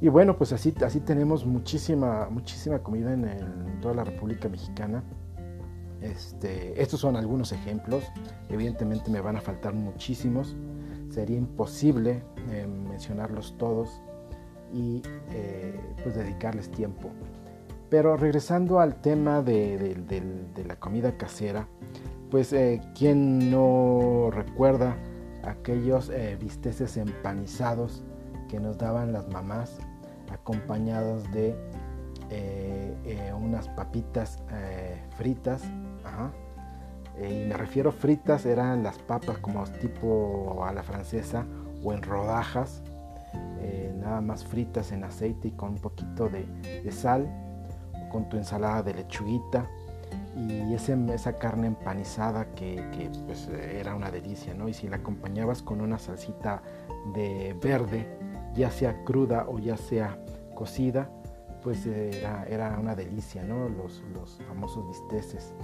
[0.00, 5.02] Y bueno, pues así, así tenemos muchísima, muchísima comida en, toda la República Mexicana.
[6.00, 8.04] Este, estos son algunos ejemplos,
[8.48, 10.56] evidentemente me van a faltar muchísimos,
[11.10, 14.00] sería imposible eh, mencionarlos todos
[14.72, 17.10] y eh, pues dedicarles tiempo.
[17.88, 19.96] Pero regresando al tema de,
[20.66, 21.66] la comida casera,
[22.30, 24.96] pues eh, quien no recuerda
[25.42, 28.04] aquellos eh, bisteces empanizados
[28.48, 29.78] que nos daban las mamás,
[30.48, 31.54] acompañados de
[32.30, 34.38] eh, eh, unas papitas
[35.18, 35.62] fritas.
[37.18, 41.44] y me refiero fritas, eran las papas como tipo a la francesa
[41.84, 42.82] o en rodajas,
[43.98, 46.46] nada más fritas en aceite y con un poquito de,
[46.92, 47.28] sal,
[48.10, 49.68] con tu ensalada de lechuguita
[50.34, 54.68] y esa carne empanizada que, pues, era una delicia, ¿no?
[54.68, 56.62] Y si la acompañabas con una salsita
[57.12, 58.06] de verde,
[58.54, 60.16] ya sea cruda o ya sea
[60.58, 61.08] cocida,
[61.62, 63.68] pues era, una delicia, ¿no?
[63.68, 64.02] Los,
[64.48, 65.54] famosos bisteces.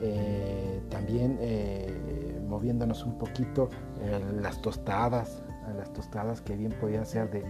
[0.00, 3.68] Eh, también eh, moviéndonos un poquito,
[4.00, 5.44] eh, las tostadas,
[5.76, 7.44] las tostadas que bien podían ser de,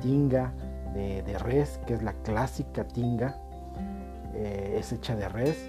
[0.00, 0.54] tinga,
[0.94, 3.38] de, de, res, que es la clásica tinga,
[4.34, 5.68] es hecha de res,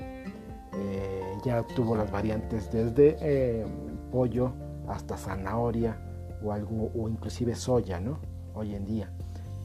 [1.43, 3.65] ya tuvo las variantes desde
[4.11, 4.53] pollo
[4.87, 5.97] hasta zanahoria
[6.43, 8.19] o, algo, o inclusive soya, ¿no?
[8.53, 9.11] Hoy en día.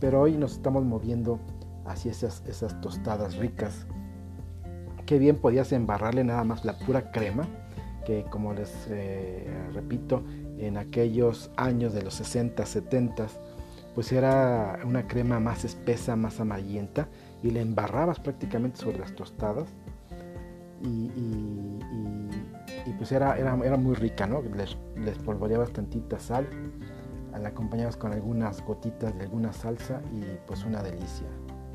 [0.02, 1.38] Pero hoy nos estamos moviendo
[1.86, 2.42] hacia esas,
[2.80, 3.86] tostadas ricas.
[5.06, 7.46] Que bien podías embarrarle nada más la pura crema,
[8.04, 10.24] que como les eh, repito,
[10.58, 13.28] en aquellos años de los 60, 70,
[13.94, 17.06] pues era una crema más espesa, más amarillenta,
[17.40, 19.68] y le embarrabas prácticamente sobre las tostadas
[20.82, 21.78] y,
[22.98, 24.42] pues era, era, era, muy rica, ¿no?
[24.56, 26.48] Les, les polvoreabas tantita sal,
[27.38, 31.27] la acompañabas con algunas gotitas de alguna salsa y pues una delicia,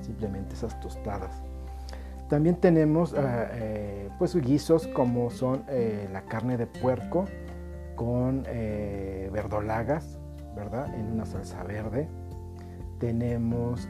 [0.02, 1.44] simplemente esas tostadas.
[2.30, 7.26] También tenemos eh, eh, pues guisos como son eh, la carne de puerco
[7.96, 10.20] con verdolagas,
[10.56, 10.94] ¿verdad?
[10.94, 12.08] En una salsa verde.
[13.00, 13.88] Tenemos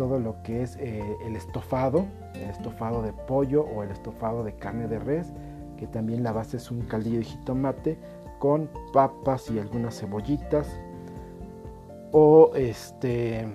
[0.00, 4.54] todo lo que es eh, el estofado, el estofado de pollo o el estofado de
[4.54, 5.30] carne de res,
[5.76, 7.98] que también la base es un caldillo de jitomate
[8.40, 10.68] con papas y algunas cebollitas
[12.10, 13.46] o este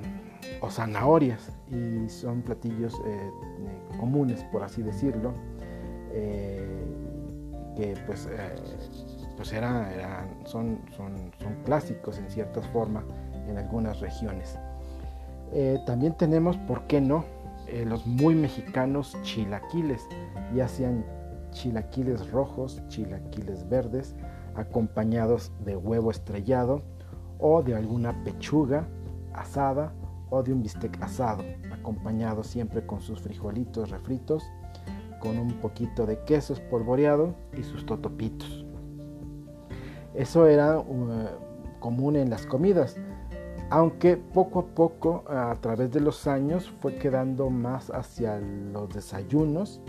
[0.62, 5.34] o zanahorias y son platillos eh, eh, comunes por así decirlo
[7.76, 8.30] que pues,
[9.36, 9.54] pues
[10.46, 13.04] son, son, son clásicos en cierta forma
[13.50, 14.58] en algunas regiones
[15.52, 17.26] eh, también tenemos, ¿por qué no?
[17.68, 20.06] Eh, los muy mexicanos chilaquiles,
[20.54, 21.06] ya sean
[21.52, 24.16] chilaquiles rojos, chilaquiles verdes,
[24.56, 26.82] acompañados de huevo estrellado
[27.40, 28.88] o de alguna pechuga
[29.34, 29.94] asada
[30.30, 34.44] o de un bistec asado, acompañado siempre con sus frijolitos refritos,
[35.20, 38.66] con un poquito de queso espolvoreado y sus totopitos.
[40.14, 42.98] Eso era uh, común en las comidas
[43.70, 49.82] aunque poco a poco a través de los años fue quedando más hacia los desayunos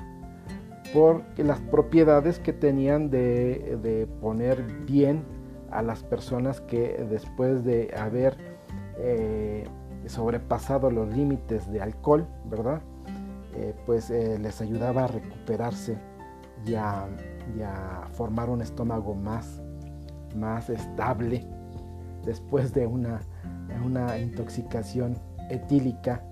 [0.92, 5.24] por las propiedades que tenían de, poner bien
[5.70, 8.36] a las personas que después de haber
[8.98, 9.64] eh,
[10.06, 12.80] sobrepasado los límites de alcohol, ¿verdad?
[13.54, 15.98] Eh, pues eh, les ayudaba a recuperarse
[16.64, 17.06] y a,
[18.12, 19.62] formar un estómago más,
[20.34, 21.46] más estable
[22.24, 23.20] después de una,
[23.84, 25.18] una intoxicación
[25.50, 26.22] etílica,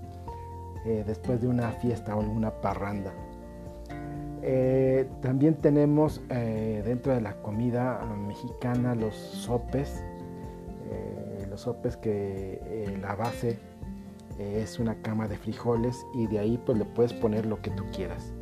[1.07, 3.13] después de una fiesta o alguna parranda.
[4.47, 10.05] Eh, también tenemos eh, dentro de la comida mexicana los sopes,
[10.91, 13.59] eh, los sopes que la base
[14.39, 17.85] es una cama de frijoles y de ahí pues le puedes poner lo que tú
[17.95, 18.35] quieras,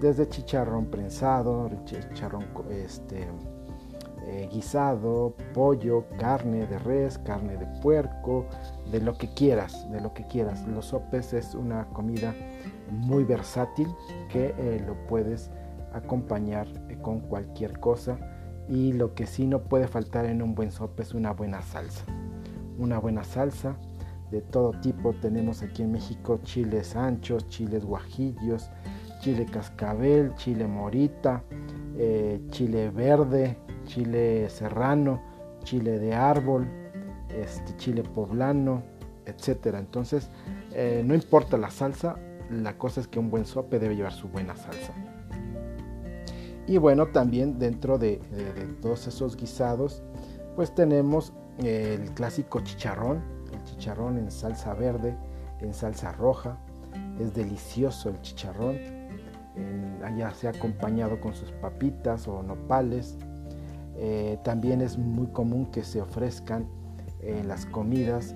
[0.00, 3.28] desde chicharrón prensado, chicharrón este,
[4.50, 8.46] guisado, pollo, carne de res, carne de puerco,
[8.90, 10.66] de lo que quieras, de lo que quieras.
[10.68, 12.32] Los sopes es una comida
[12.90, 13.88] muy versátil
[14.28, 15.50] que eh, lo puedes
[15.92, 18.18] acompañar eh, con cualquier cosa
[18.68, 22.04] y lo que sí no puede faltar en un buen sope es una buena salsa.
[22.78, 23.76] Una buena salsa
[24.30, 25.12] de todo tipo.
[25.14, 28.70] Tenemos aquí en México chiles anchos, chiles guajillos,
[29.20, 31.42] chile cascabel, chile morita,
[31.98, 35.20] eh, chile verde, chile serrano,
[35.64, 36.68] chile de árbol,
[37.28, 38.82] este, chile poblano,
[39.26, 39.80] etcétera.
[39.80, 40.30] Entonces,
[41.04, 42.16] no importa la salsa,
[42.50, 44.92] la cosa es que un buen sope debe llevar su buena salsa.
[46.66, 48.20] Y bueno, también dentro de,
[48.80, 50.02] todos esos guisados,
[50.56, 55.16] pues tenemos el clásico chicharrón, el chicharrón en salsa verde,
[55.60, 56.58] en salsa roja.
[57.18, 58.78] Es delicioso el chicharrón,
[60.04, 63.16] allá se ha acompañado con sus papitas o nopales.
[63.96, 66.66] Eh, también es muy común que se ofrezcan
[67.44, 68.34] las comidas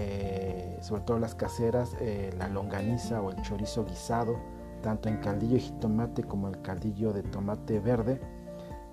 [0.00, 4.36] eh, sobre todo las caseras, eh, la longaniza o el chorizo guisado,
[4.80, 8.20] tanto en caldillo de jitomate como el caldillo de tomate verde,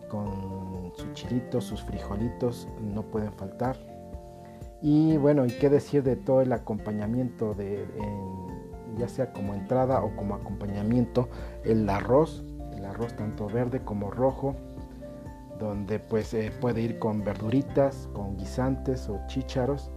[0.09, 3.77] con sus chilitos, sus frijolitos, no pueden faltar.
[4.81, 7.85] Y bueno, y qué decir de todo el acompañamiento, de,
[8.97, 11.29] ya sea como entrada o como acompañamiento,
[11.63, 12.43] el arroz,
[12.75, 14.55] el arroz tanto verde como rojo,
[15.59, 19.91] donde pues eh, puede ir con verduritas, con guisantes o chícharos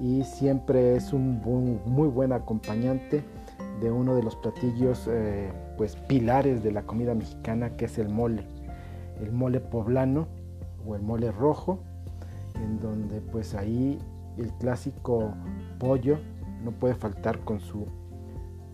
[0.00, 1.40] y siempre es un
[1.86, 3.24] muy buen acompañante
[3.80, 8.08] de uno de los platillos eh, pues pilares de la comida mexicana que es el
[8.08, 8.46] mole.
[9.20, 10.26] El mole poblano
[10.86, 11.78] o el mole rojo
[12.56, 13.98] en donde pues ahí
[14.36, 15.34] el clásico
[15.78, 16.18] pollo
[16.62, 17.86] no puede faltar con su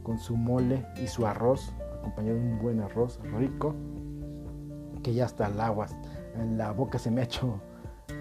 [0.02, 3.74] con su mole y su arroz acompañado de un buen arroz rico
[5.02, 5.86] que ya hasta el agua
[6.34, 7.60] en la boca se me ha hecho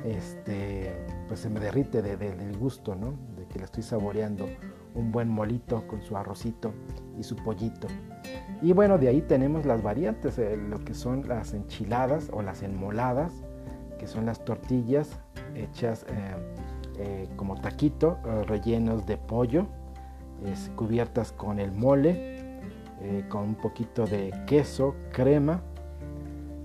[0.03, 0.95] este,
[1.27, 3.13] pues se me derrite del gusto, ¿no?
[3.35, 4.47] De que le estoy saboreando
[4.95, 6.73] un buen molito con su arrocito
[7.17, 7.87] y su pollito.
[8.61, 12.63] Y bueno, de ahí tenemos las variantes, eh, lo que son las enchiladas o las
[12.63, 13.33] enmoladas,
[13.97, 15.19] que son las tortillas
[15.55, 16.35] hechas eh,
[16.97, 19.67] eh, como taquito, rellenos de pollo,
[20.75, 22.37] cubiertas con el mole,
[23.27, 25.61] con un poquito de queso, crema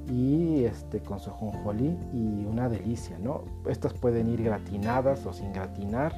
[0.09, 3.43] y este con su jonjolí y una delicia, ¿no?
[3.69, 6.13] Estas pueden ir gratinadas o sin gratinar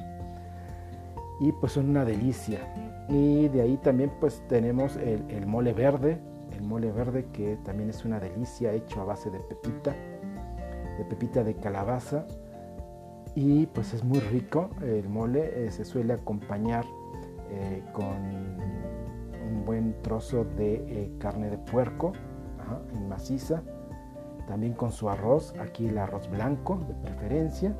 [1.39, 2.59] y pues son una delicia.
[3.09, 6.19] Y de ahí también pues tenemos el, mole verde,
[6.55, 9.95] el mole verde que también es una delicia hecho a base de pepita,
[10.97, 12.25] de pepita de calabaza
[13.35, 14.69] y pues es muy rico.
[14.81, 16.85] El mole eh, se suele acompañar
[17.49, 18.57] eh, con
[19.49, 22.11] un buen trozo de eh, carne de puerco
[22.93, 23.63] en maciza
[24.47, 27.75] también con su arroz, aquí el arroz blanco de preferencia,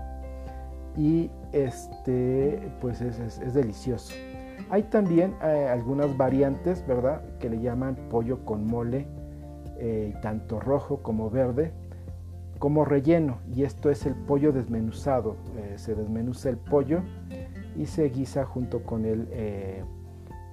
[0.98, 4.14] y este pues es, delicioso.
[4.70, 7.22] Hay también eh, algunas variantes, ¿verdad?
[7.40, 9.08] Que le llaman pollo con mole,
[9.78, 11.72] eh, tanto rojo como verde,
[12.60, 13.38] como relleno.
[13.56, 15.38] Y esto es el pollo desmenuzado.
[15.56, 17.02] Eh, se desmenuza el pollo
[17.78, 19.30] y se guisa junto con el,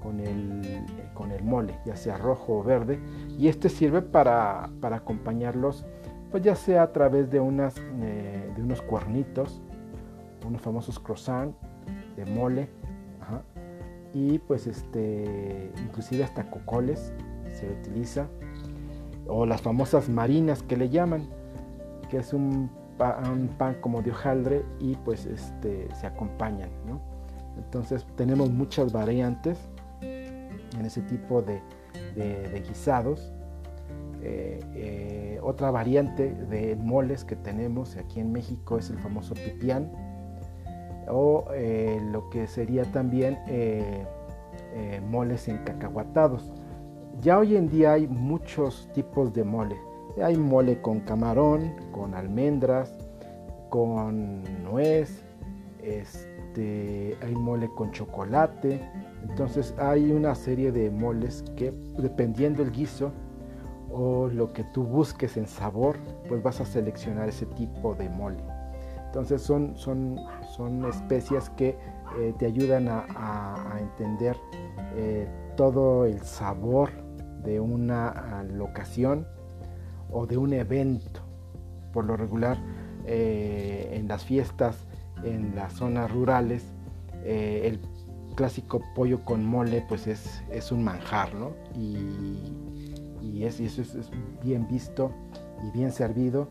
[0.03, 0.85] con el,
[1.15, 3.01] con el mole, ya sea rojo o verde.
[3.39, 5.87] Y este sirve para, para acompañarlos
[6.35, 9.63] pues ya sea a través de, unas, eh, de unos cuernitos,
[10.45, 11.57] unos famosos croissants
[12.17, 12.69] de mole,
[14.13, 17.13] y pues este, inclusive hasta cocoles
[17.53, 18.27] se utiliza,
[19.29, 21.29] o las famosas marinas que le llaman,
[22.11, 22.69] que es un,
[23.57, 26.71] pan como de hojaldre y pues este, se acompañan,
[27.59, 29.57] Entonces tenemos muchas variantes
[30.03, 31.63] en ese tipo de
[32.67, 33.33] guisados
[34.27, 39.93] eh, eh, otra variante de moles que tenemos aquí en México es el famoso pipián.
[41.09, 43.39] o eh, lo que sería también
[45.11, 46.51] moles encacahuatados.
[47.21, 49.77] Ya hoy en día hay muchos tipos de mole.
[50.23, 52.97] Hay mole con camarón, con almendras,
[53.69, 55.23] con nuez,
[55.83, 58.81] este, hay mole con chocolate.
[59.29, 63.13] Entonces hay una serie de moles que dependiendo el guiso
[63.97, 68.43] o lo que tú busques en sabor, pues vas a seleccionar ese tipo de mole.
[69.07, 70.19] Entonces son, son,
[70.57, 71.79] son especias que
[72.19, 74.37] eh, te ayudan a, entender
[74.97, 76.91] eh, todo el sabor
[77.45, 79.29] de una locación
[80.11, 81.21] o de un evento.
[81.93, 82.59] Por lo regular,
[83.07, 84.89] eh, en las fiestas,
[85.23, 86.65] en las zonas rurales,
[87.25, 87.81] el
[88.35, 91.53] clásico pollo con mole pues es, es un manjar, ¿no?
[91.75, 92.74] Y,
[93.25, 94.11] y, es, eso es,
[94.43, 95.11] bien visto
[95.67, 96.49] y bien servido.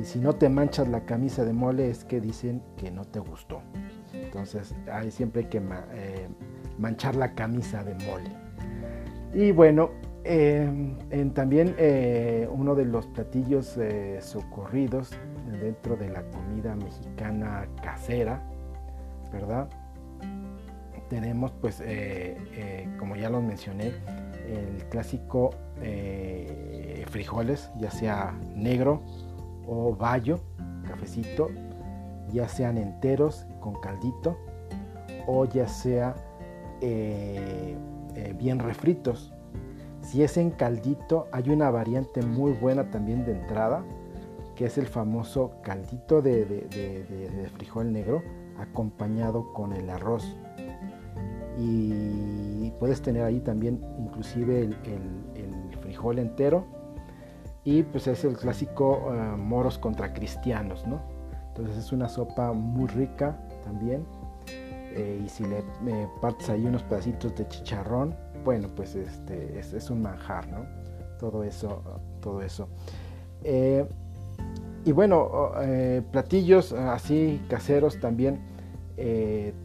[0.00, 3.18] Y si no te manchas la camisa de mole es que dicen que no te
[3.18, 3.60] gustó.
[4.12, 6.28] Entonces hay siempre que eh,
[6.78, 8.30] manchar la camisa de mole.
[9.34, 9.90] Y bueno,
[10.24, 15.10] em, en, también eh, uno de los platillos eh, socorridos
[15.60, 18.42] dentro de la comida mexicana casera,
[19.32, 19.68] ¿verdad?
[21.08, 21.82] Tenemos pues,
[22.98, 23.94] como ya los mencioné,
[24.48, 25.50] el clásico
[27.10, 29.02] frijoles, ya sea negro
[29.66, 30.40] o bayo,
[30.86, 31.50] cafecito,
[32.32, 34.36] ya sean enteros con caldito
[35.26, 36.14] o ya sea
[36.80, 37.76] eh,
[38.14, 39.32] eh, bien refritos.
[40.00, 43.84] Si es en caldito, hay una variante muy buena también de entrada,
[44.56, 48.22] que es el famoso caldito de, frijol negro
[48.58, 50.36] acompañado con el arroz.
[51.58, 54.74] Y puedes tener ahí también inclusive el,
[55.82, 56.64] frijol entero.
[57.64, 61.00] Y pues es el clásico eh, moros contra cristianos, ¿no?
[61.48, 64.04] Entonces es una sopa muy rica también.
[64.46, 65.62] Eh, y si le
[66.20, 70.64] partes ahí unos pedacitos de chicharrón, bueno, pues este es, un manjar, ¿no?
[71.18, 71.82] Todo eso,
[72.20, 72.68] todo eso.
[73.44, 73.86] Eh,
[74.84, 78.40] y bueno, eh, platillos así caseros también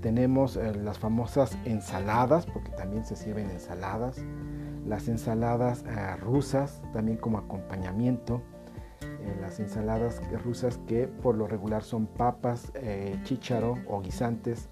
[0.02, 4.24] tenemos las famosas ensaladas, porque también se sirven ensaladas.
[4.86, 5.84] Las ensaladas
[6.20, 8.42] rusas también como acompañamiento
[9.42, 14.70] las ensaladas rusas que por lo regular son papas, eh, chícharo o guisantes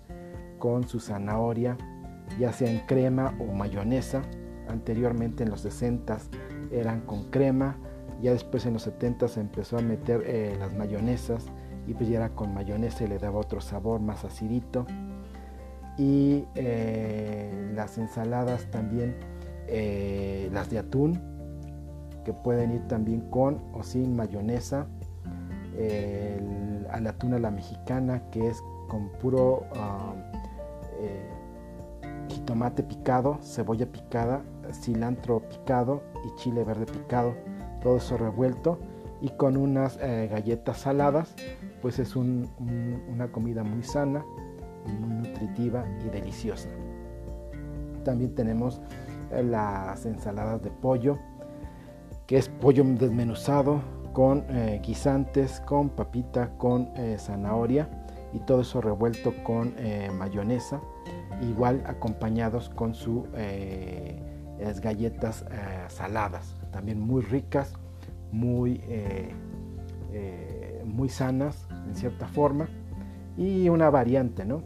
[0.60, 1.78] con su zanahoria,
[2.40, 4.22] ya sea en crema o mayonesa.
[4.68, 6.18] Anteriormente en los 60
[6.72, 7.78] eran con crema,
[8.22, 11.46] ya después en los 70 se empezó a meter eh, las mayonesas
[11.88, 14.86] y pues ya era con mayonesa y le daba otro sabor más acidito.
[15.98, 19.16] Y eh, las ensaladas también,
[20.52, 21.20] las de atún,
[22.26, 24.88] que pueden ir también con o sin mayonesa.
[25.78, 30.20] El, a la tuna la mexicana que es con puro um,
[31.00, 31.30] eh,
[32.28, 34.42] jitomate picado, cebolla picada,
[34.74, 37.34] cilantro picado y chile verde picado.
[37.82, 38.80] Todo eso revuelto
[39.22, 41.34] y con unas eh, galletas saladas,
[41.82, 44.24] pues es una comida muy sana,
[44.86, 46.70] muy nutritiva y deliciosa.
[48.04, 48.82] También tenemos
[49.32, 51.18] eh, las ensaladas de pollo,
[52.28, 53.82] que es pollo desmenuzado
[54.14, 57.90] con eh, guisantes, con papita, con eh, zanahoria
[58.34, 59.74] y todo eso revuelto con
[60.18, 60.80] mayonesa,
[61.42, 63.26] igual acompañados con sus
[64.82, 65.44] galletas
[65.90, 67.74] saladas, también muy ricas,
[68.32, 68.82] muy,
[70.86, 72.68] muy sanas en cierta forma
[73.38, 74.64] y una variante, ¿no?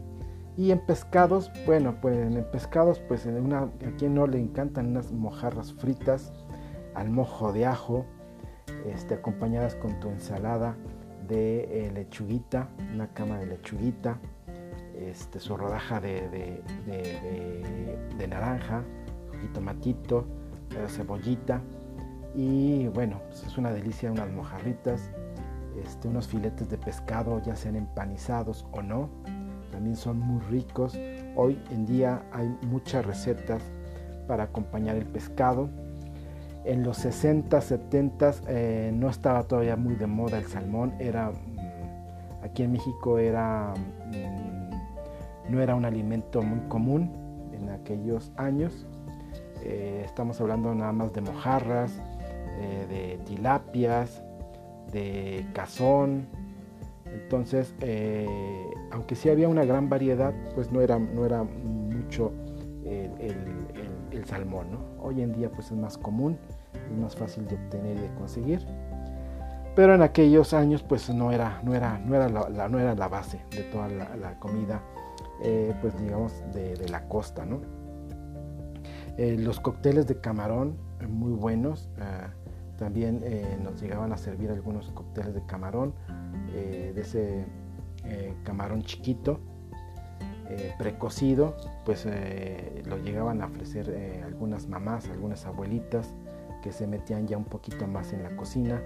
[0.56, 4.86] Y en pescados, bueno, pues en pescados, pues en una, a quien no le encantan
[4.86, 6.32] unas mojarras fritas,
[6.94, 8.06] al mojo de ajo,
[8.86, 10.76] este, acompañadas con tu ensalada
[11.28, 14.18] de eh, lechuguita, una cama de lechuguita,
[14.94, 16.28] este, su rodaja de,
[16.86, 18.82] de, naranja,
[19.42, 20.26] jitomatito,
[20.70, 21.60] eh, cebollita
[22.34, 25.10] y bueno, pues es una delicia unas mojarritas,
[25.84, 29.08] este, unos filetes de pescado ya sean empanizados o no,
[29.70, 30.98] también son muy ricos.
[31.34, 33.62] Hoy en día hay muchas recetas
[34.26, 35.68] para acompañar el pescado
[36.66, 40.94] en los 60, 70 eh, no estaba todavía muy de moda el salmón.
[40.98, 43.72] Era, mm, aquí en México era,
[44.06, 47.12] mm, no era un alimento muy común
[47.52, 48.84] en aquellos años.
[49.62, 52.00] Eh, estamos hablando nada más de mojarras,
[52.58, 54.24] eh, de tilapias,
[55.00, 56.26] de cazón.
[57.06, 57.74] Entonces,
[58.90, 62.32] aunque sí había una gran variedad, pues no era, no era mucho
[62.84, 64.66] el, salmón.
[65.00, 66.36] Hoy en día pues es más común
[66.90, 68.66] es más fácil de obtener y de conseguir.
[69.74, 73.08] pero en aquellos años pues no era, no era, no era, la, no era la
[73.08, 74.80] base de toda la, comida,
[75.42, 77.60] eh, pues digamos, de, la costa, ¿no?
[79.18, 80.76] Eh, los cócteles de camarón,
[81.08, 81.90] muy buenos,
[82.78, 83.22] también
[83.62, 85.94] nos llegaban a servir algunos cócteles de camarón,
[86.52, 87.46] de ese
[88.44, 89.40] camarón chiquito,
[90.78, 92.06] precocido, pues
[92.84, 96.14] lo llegaban a ofrecer algunas mamás, algunas abuelitas,
[96.66, 98.82] que se metían ya un poquito más en la cocina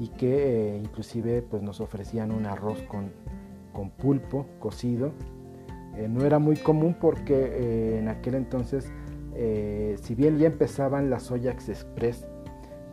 [0.00, 3.12] y que eh, inclusive pues nos ofrecían un arroz con,
[3.72, 5.12] con pulpo cocido.
[5.96, 8.90] Eh, no era muy común porque eh, en aquel entonces,
[10.02, 12.26] si bien ya empezaban las Soyax Express,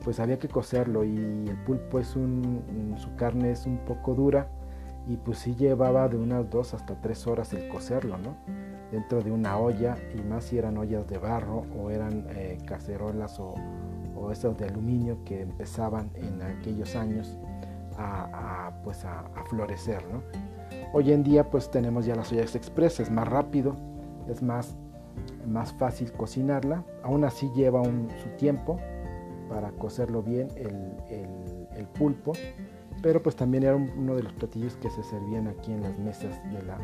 [0.03, 4.47] pues había que cocerlo y el pulpo es un, su carne es un poco dura
[5.07, 8.35] y pues sí llevaba de unas dos hasta tres horas el cocerlo, ¿no?
[8.91, 12.27] Dentro de una olla y más si eran ollas de barro o eran
[12.65, 13.55] cacerolas o,
[14.15, 17.37] o estos de aluminio que empezaban en aquellos años
[17.97, 20.03] a, pues a, florecer.
[20.93, 23.75] Hoy en día pues tenemos ya las ollas express, es más rápido,
[24.27, 24.75] es más,
[25.47, 28.79] más fácil cocinarla, aún así lleva su tiempo
[29.51, 32.31] para cocerlo bien el, pulpo,
[33.01, 36.39] pero pues también era uno de los platillos que se servían aquí en las mesas
[36.51, 36.77] de, la,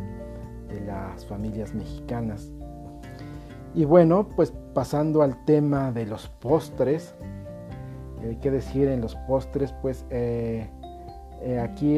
[0.67, 2.51] de las familias mexicanas.
[3.73, 7.15] Y bueno, pues pasando al tema de los postres,
[8.21, 10.69] hay que decir en los postres, pues eh,
[11.41, 11.97] eh, aquí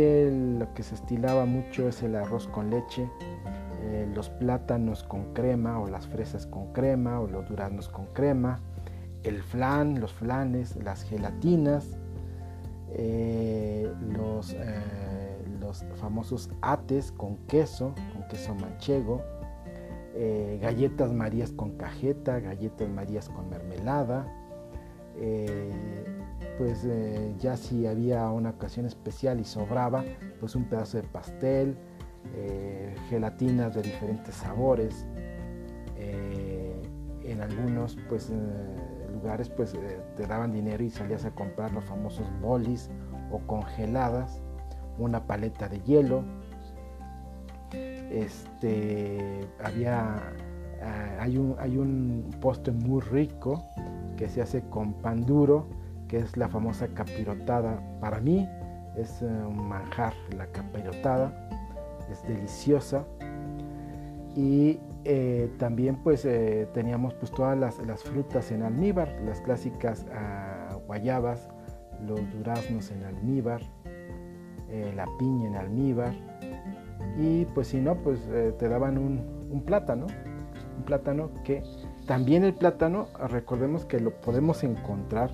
[0.59, 3.09] lo que se estilaba mucho es el arroz con leche,
[3.81, 8.59] eh, los plátanos con crema o las fresas con crema o los duraznos con crema,
[9.23, 11.97] el flan, los flanes, las gelatinas,
[14.13, 14.55] los,
[15.59, 19.21] los famosos ates con queso, con queso manchego,
[20.61, 24.25] galletas marías con cajeta, galletas marías con mermelada,
[25.21, 25.71] eh,
[26.57, 30.03] pues eh, ya si había una ocasión especial y sobraba,
[30.39, 31.77] pues un pedazo de pastel,
[32.35, 35.05] eh, gelatinas de diferentes sabores.
[37.23, 38.31] en algunos pues,
[39.21, 39.75] lugares pues
[40.15, 42.89] te daban dinero y salías a comprar los famosos bolis
[43.31, 44.41] o congeladas,
[44.97, 46.23] una paleta de hielo.
[48.11, 50.15] Este, había,
[50.81, 53.63] ah, hay, un, hay un postre muy rico
[54.17, 55.67] que se hace con pan duro,
[56.07, 57.79] que es la famosa capirotada.
[57.99, 58.47] Para mí
[58.97, 61.49] es eh, un manjar la capirotada,
[62.11, 63.05] es deliciosa.
[64.35, 64.79] Y
[65.09, 71.49] eh, también pues eh, teníamos pues todas las, frutas en almíbar, las clásicas ah, guayabas,
[72.05, 73.61] los duraznos en almíbar,
[74.95, 76.13] la piña en almíbar.
[77.17, 78.19] Y pues si no, pues
[78.59, 80.05] te daban un, un plátano,
[80.77, 81.63] un plátano que
[82.05, 85.31] también el plátano, recordemos que lo podemos encontrar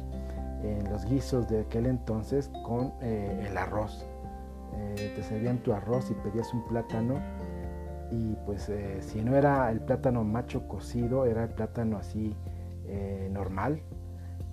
[0.62, 4.06] en los guisos de aquel entonces con eh, el arroz.
[4.76, 7.16] Eh, te servían tu arroz y pedías un plátano
[8.12, 12.36] y pues eh, si no era el plátano macho cocido, era el plátano así
[13.32, 13.82] normal,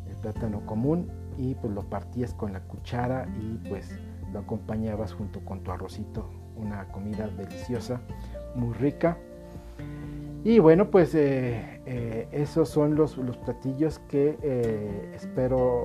[0.08, 3.94] el plátano común y pues lo partías con la cuchara y pues
[4.32, 8.00] lo acompañabas junto con tu arrocito, una comida deliciosa,
[8.54, 9.16] muy rica.
[10.44, 15.84] Y bueno, pues eh, eh, esos son los, platillos que eh, espero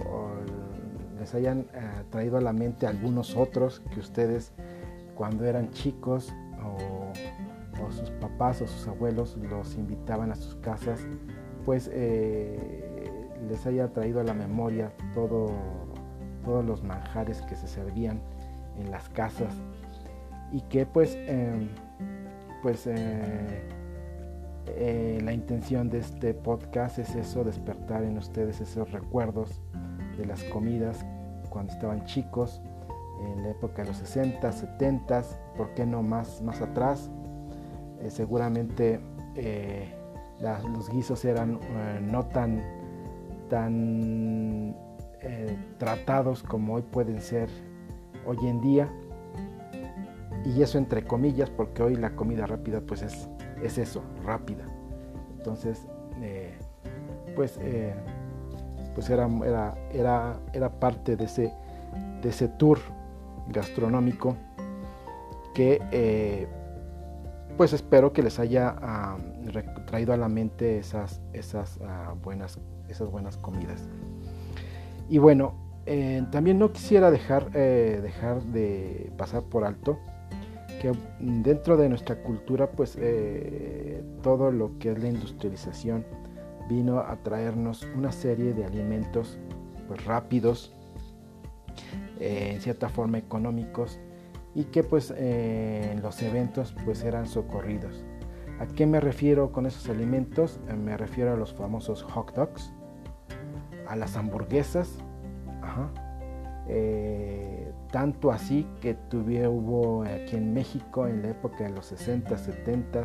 [1.20, 1.66] les hayan
[2.10, 4.54] traído a la mente algunos otros que ustedes
[5.16, 6.97] cuando eran chicos o,
[7.92, 11.06] sus papás o sus abuelos los invitaban a sus casas,
[11.66, 15.48] pues les haya traído a la memoria todo,
[16.44, 18.22] todos los manjares que se servían
[18.78, 19.54] en las casas
[20.52, 21.70] y que pues, em,
[22.62, 23.64] pues eh,
[25.24, 29.62] la intención de este podcast es eso, despertar en ustedes esos recuerdos
[30.18, 31.06] de las comidas
[31.50, 32.62] cuando estaban chicos,
[33.20, 35.24] en la época de los 60, 70,
[35.56, 37.10] ¿por qué no más, más atrás?
[38.02, 39.00] Eh, seguramente
[39.36, 39.94] eh,
[40.40, 41.60] los guisos eran
[42.12, 42.62] no tan,
[43.50, 44.76] tan
[45.78, 47.50] tratados como hoy pueden ser
[48.26, 48.90] hoy en día.
[50.46, 53.28] Y eso entre comillas, porque hoy la comida rápida pues es
[53.62, 54.66] es eso, rápida.
[55.38, 55.88] Entonces,
[56.22, 56.58] eh,
[57.36, 57.94] pues, eh,
[58.94, 59.28] pues era,
[59.94, 61.54] era, era, parte de ese,
[62.22, 62.80] de ese tour
[63.50, 64.36] gastronómico
[65.54, 66.48] que eh,
[67.58, 68.76] pues espero que les haya
[69.88, 73.88] traído a la mente esas, esas, ah, buenas, esas buenas comidas.
[75.10, 75.56] Y bueno,
[76.32, 79.98] también no quisiera dejar, dejar de pasar por alto
[80.80, 86.06] que dentro de nuestra cultura pues eh, todo lo que es la industrialización
[86.70, 89.38] vino a traernos una serie de alimentos
[89.88, 90.74] pues rápidos
[92.20, 94.00] eh, en cierta forma económicos
[94.58, 98.04] y que pues eh, los eventos pues eran socorridos.
[98.60, 100.60] ¿A qué me refiero con esos alimentos?
[100.84, 102.74] me refiero a los famosos hot dogs,
[103.88, 104.98] a las hamburguesas,
[107.92, 113.04] tanto así que tuve, hubo aquí en México en la época de los 60, 70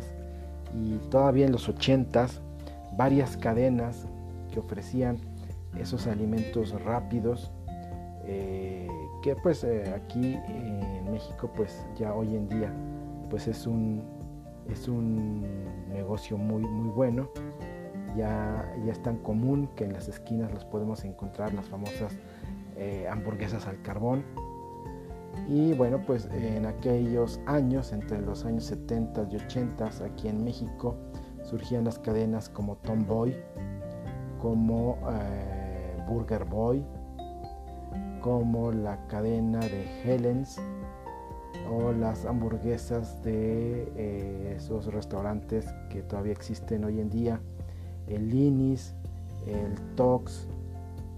[0.73, 2.27] y todavía en los 80
[2.97, 4.07] varias cadenas
[4.51, 5.17] que ofrecían
[5.77, 7.51] esos alimentos rápidos
[8.25, 8.87] eh,
[9.21, 12.73] que pues eh, aquí en México pues ya hoy en día
[13.29, 14.03] pues es un
[14.69, 15.45] es un
[15.89, 17.29] negocio muy muy bueno.
[18.15, 22.15] Ya, ya es tan común que en las esquinas los podemos encontrar las famosas
[22.77, 24.23] eh, hamburguesas al carbón.
[25.49, 30.95] Y bueno pues en aquellos años entre los años 70 y 80 aquí en México
[31.43, 33.35] surgían las cadenas como Tomboy
[34.39, 34.97] como
[36.07, 36.85] Burger Boy,
[38.23, 40.57] como la cadena de Helen's
[41.69, 47.41] o las hamburguesas de eh, esos restaurantes que todavía existen hoy en día,
[48.07, 48.95] el Linis,
[49.45, 50.47] el Tox,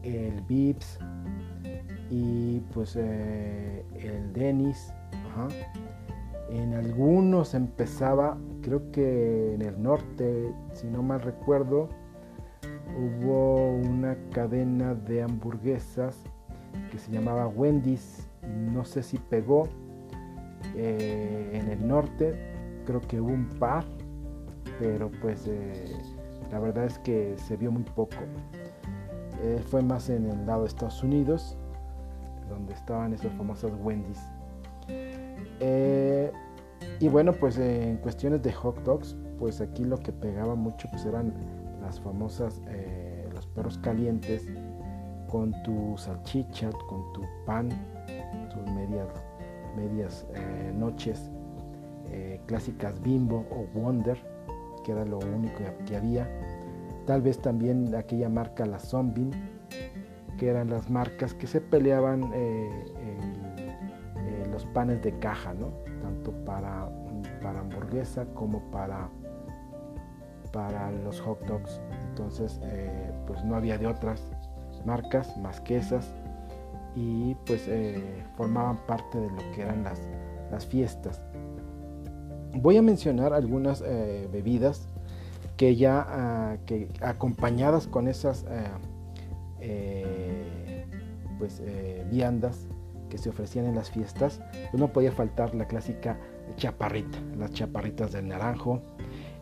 [0.02, 0.98] el Vips
[2.10, 4.92] y pues eh, el Denis.
[6.50, 11.90] En algunos empezaba, creo que en el norte, si no mal recuerdo,
[12.98, 16.18] hubo una cadena de hamburguesas
[16.92, 18.28] que se llamaba Wendy's,
[18.74, 19.68] no sé si pegó
[20.76, 22.36] eh, en el norte,
[22.86, 23.86] creo que hubo un par,
[24.80, 25.96] pero pues eh,
[26.52, 28.18] la verdad es que se vio muy poco.
[29.42, 31.58] Eh, fue más en el lado de Estados Unidos,
[32.50, 34.22] donde estaban esas famosas Wendy's.
[37.00, 41.06] y bueno, pues en cuestiones de hot dogs, pues aquí lo que pegaba mucho pues
[41.06, 41.34] eran
[41.82, 42.62] las famosas,
[43.34, 44.48] los perros calientes
[45.30, 47.70] con tu salchicha, con tu pan,
[48.54, 49.08] tus medias,
[49.76, 51.30] medias eh, noches,
[52.12, 54.18] eh, clásicas Bimbo o Wonder,
[54.84, 56.30] que era lo único que había.
[57.06, 59.32] Tal vez también aquella marca, la Zombie,
[60.38, 63.06] que eran las marcas que se peleaban en,
[64.52, 65.68] los panes de caja, ¿no?
[66.02, 66.90] tanto para,
[67.42, 69.10] para hamburguesa como para
[70.56, 71.82] para los hot dogs.
[72.10, 74.35] Entonces, eh, pues no había de otras
[74.86, 76.14] marcas más que esas
[76.96, 80.00] y pues eh, formaban parte de lo que eran las,
[80.52, 81.22] las fiestas.
[82.54, 84.88] Voy a mencionar algunas eh, bebidas
[85.58, 88.46] que ya ah, que acompañadas con esas
[91.40, 91.62] pues
[92.12, 92.68] viandas
[93.10, 96.18] que se ofrecían en las fiestas, pues no podía faltar la clásica
[96.56, 98.82] chaparrita, las chaparritas del naranjo,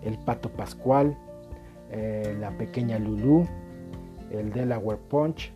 [0.03, 1.17] el Pato Pascual,
[1.91, 3.47] eh, la Pequeña Lulú,
[4.39, 5.53] el Delaware Punch.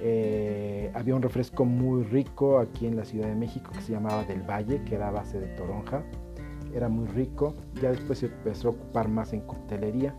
[0.00, 4.24] Eh, había un refresco muy rico aquí en la Ciudad de México que se llamaba
[4.24, 6.02] Del Valle, que era base de toronja.
[6.74, 7.54] Era muy rico.
[7.80, 10.14] Ya después se empezó a ocupar más en coctelería.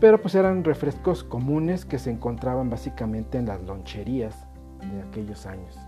[0.00, 4.46] Pero pues eran refrescos comunes que se encontraban básicamente en las loncherías
[4.80, 5.78] de aquellos años.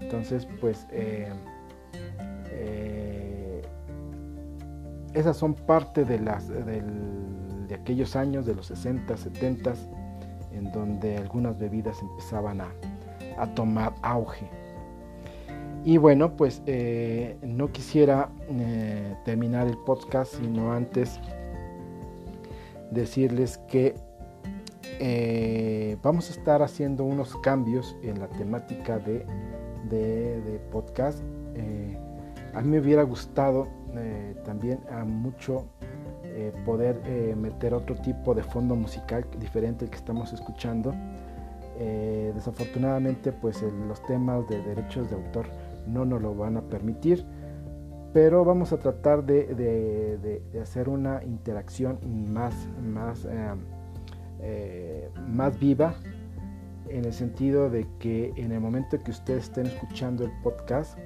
[0.00, 1.32] Entonces pues eh,
[5.14, 6.48] esas son parte de, las,
[7.68, 9.74] de aquellos años, de los 60, 70,
[10.52, 12.68] en donde algunas bebidas empezaban a,
[13.54, 14.48] tomar auge.
[15.84, 21.20] Y bueno, pues eh, no quisiera eh, terminar el podcast, sino antes
[22.90, 23.94] decirles que
[25.00, 29.26] eh, vamos a estar haciendo unos cambios en la temática de,
[29.90, 31.20] de podcast.
[32.54, 33.66] a mí me hubiera gustado
[34.44, 35.66] también a mucho
[36.36, 40.92] eh, poder eh, meter otro tipo de fondo musical diferente al que estamos escuchando.
[42.34, 45.46] desafortunadamente pues los temas de derechos de autor
[45.86, 47.24] no nos lo van a permitir,
[48.12, 51.98] pero vamos a tratar de, hacer una interacción
[52.32, 53.28] más, más,
[55.28, 55.94] más viva
[56.88, 60.98] en el sentido de que en el momento que ustedes estén escuchando el podcast,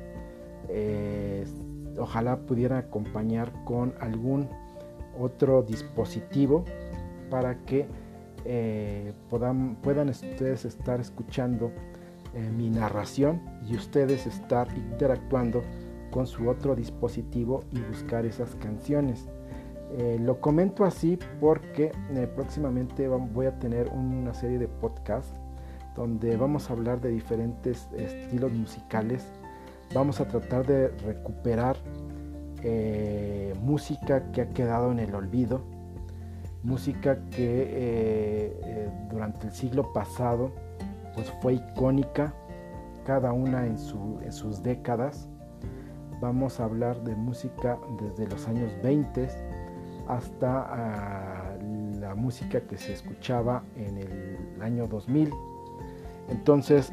[1.98, 4.48] ojalá pudiera acompañar con algún
[5.18, 6.64] otro dispositivo
[7.30, 7.86] para que
[8.44, 9.76] eh, puedan,
[10.08, 11.70] ustedes estar escuchando
[12.34, 15.62] eh, mi narración y ustedes estar interactuando
[16.10, 19.28] con su otro dispositivo y buscar esas canciones.
[19.92, 21.92] Eh, lo comento así porque
[22.34, 25.34] próximamente voy a tener una serie de podcasts
[25.96, 29.26] donde vamos a hablar de diferentes estilos musicales
[29.94, 31.76] vamos a tratar de recuperar
[32.62, 35.60] eh, música que ha quedado en el olvido,
[36.62, 40.50] música que eh, eh, durante el siglo pasado
[41.14, 42.34] pues fue icónica
[43.04, 45.28] cada una en, sus décadas.
[46.20, 49.28] Vamos a hablar de música desde los años 20
[50.08, 51.56] hasta ah,
[52.00, 55.30] la música que se escuchaba en el año 2000.
[56.28, 56.92] Entonces,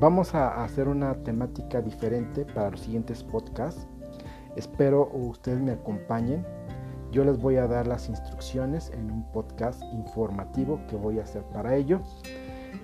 [0.00, 3.86] vamos a hacer una temática diferente para los siguientes podcasts.
[4.56, 6.44] Espero ustedes me acompañen.
[7.12, 11.42] Yo les voy a dar las instrucciones en un podcast informativo que voy a hacer
[11.44, 12.00] para ello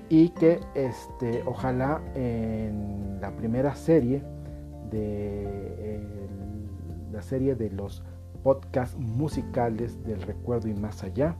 [0.08, 4.22] y que este, ojalá en la primera serie
[4.90, 5.82] de
[7.12, 8.02] la serie de los
[8.42, 11.36] podcasts musicales del recuerdo y más allá,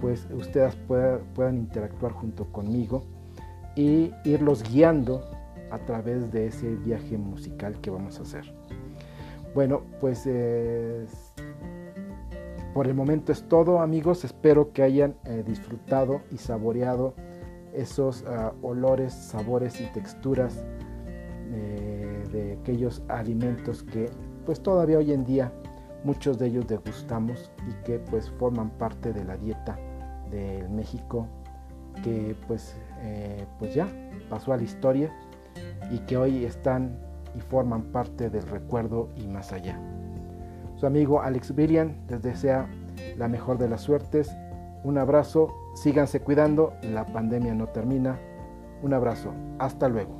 [0.00, 3.04] pues ustedes puedan interactuar junto conmigo
[3.76, 5.24] y irlos guiando
[5.70, 8.52] a través de ese viaje musical que vamos a hacer.
[9.54, 10.26] Bueno, pues
[12.72, 17.14] por el momento es todo amigos, espero que hayan eh, disfrutado y saboreado
[17.72, 20.64] esos ah, olores, sabores y texturas
[21.52, 24.08] eh, de aquellos alimentos que
[24.46, 25.52] pues todavía hoy en día
[26.04, 29.76] muchos de ellos degustamos y que pues forman parte de la dieta
[30.30, 31.26] del México
[32.04, 33.88] que pues, eh, pues ya
[34.28, 35.12] pasó a la historia
[35.90, 39.78] y que hoy están y forman parte del recuerdo y más allá.
[40.76, 42.68] Su amigo Alex Villian les desea
[43.16, 44.34] la mejor de las suertes.
[44.82, 48.18] Un abrazo, síganse cuidando, la pandemia no termina.
[48.82, 50.18] Un abrazo, hasta luego.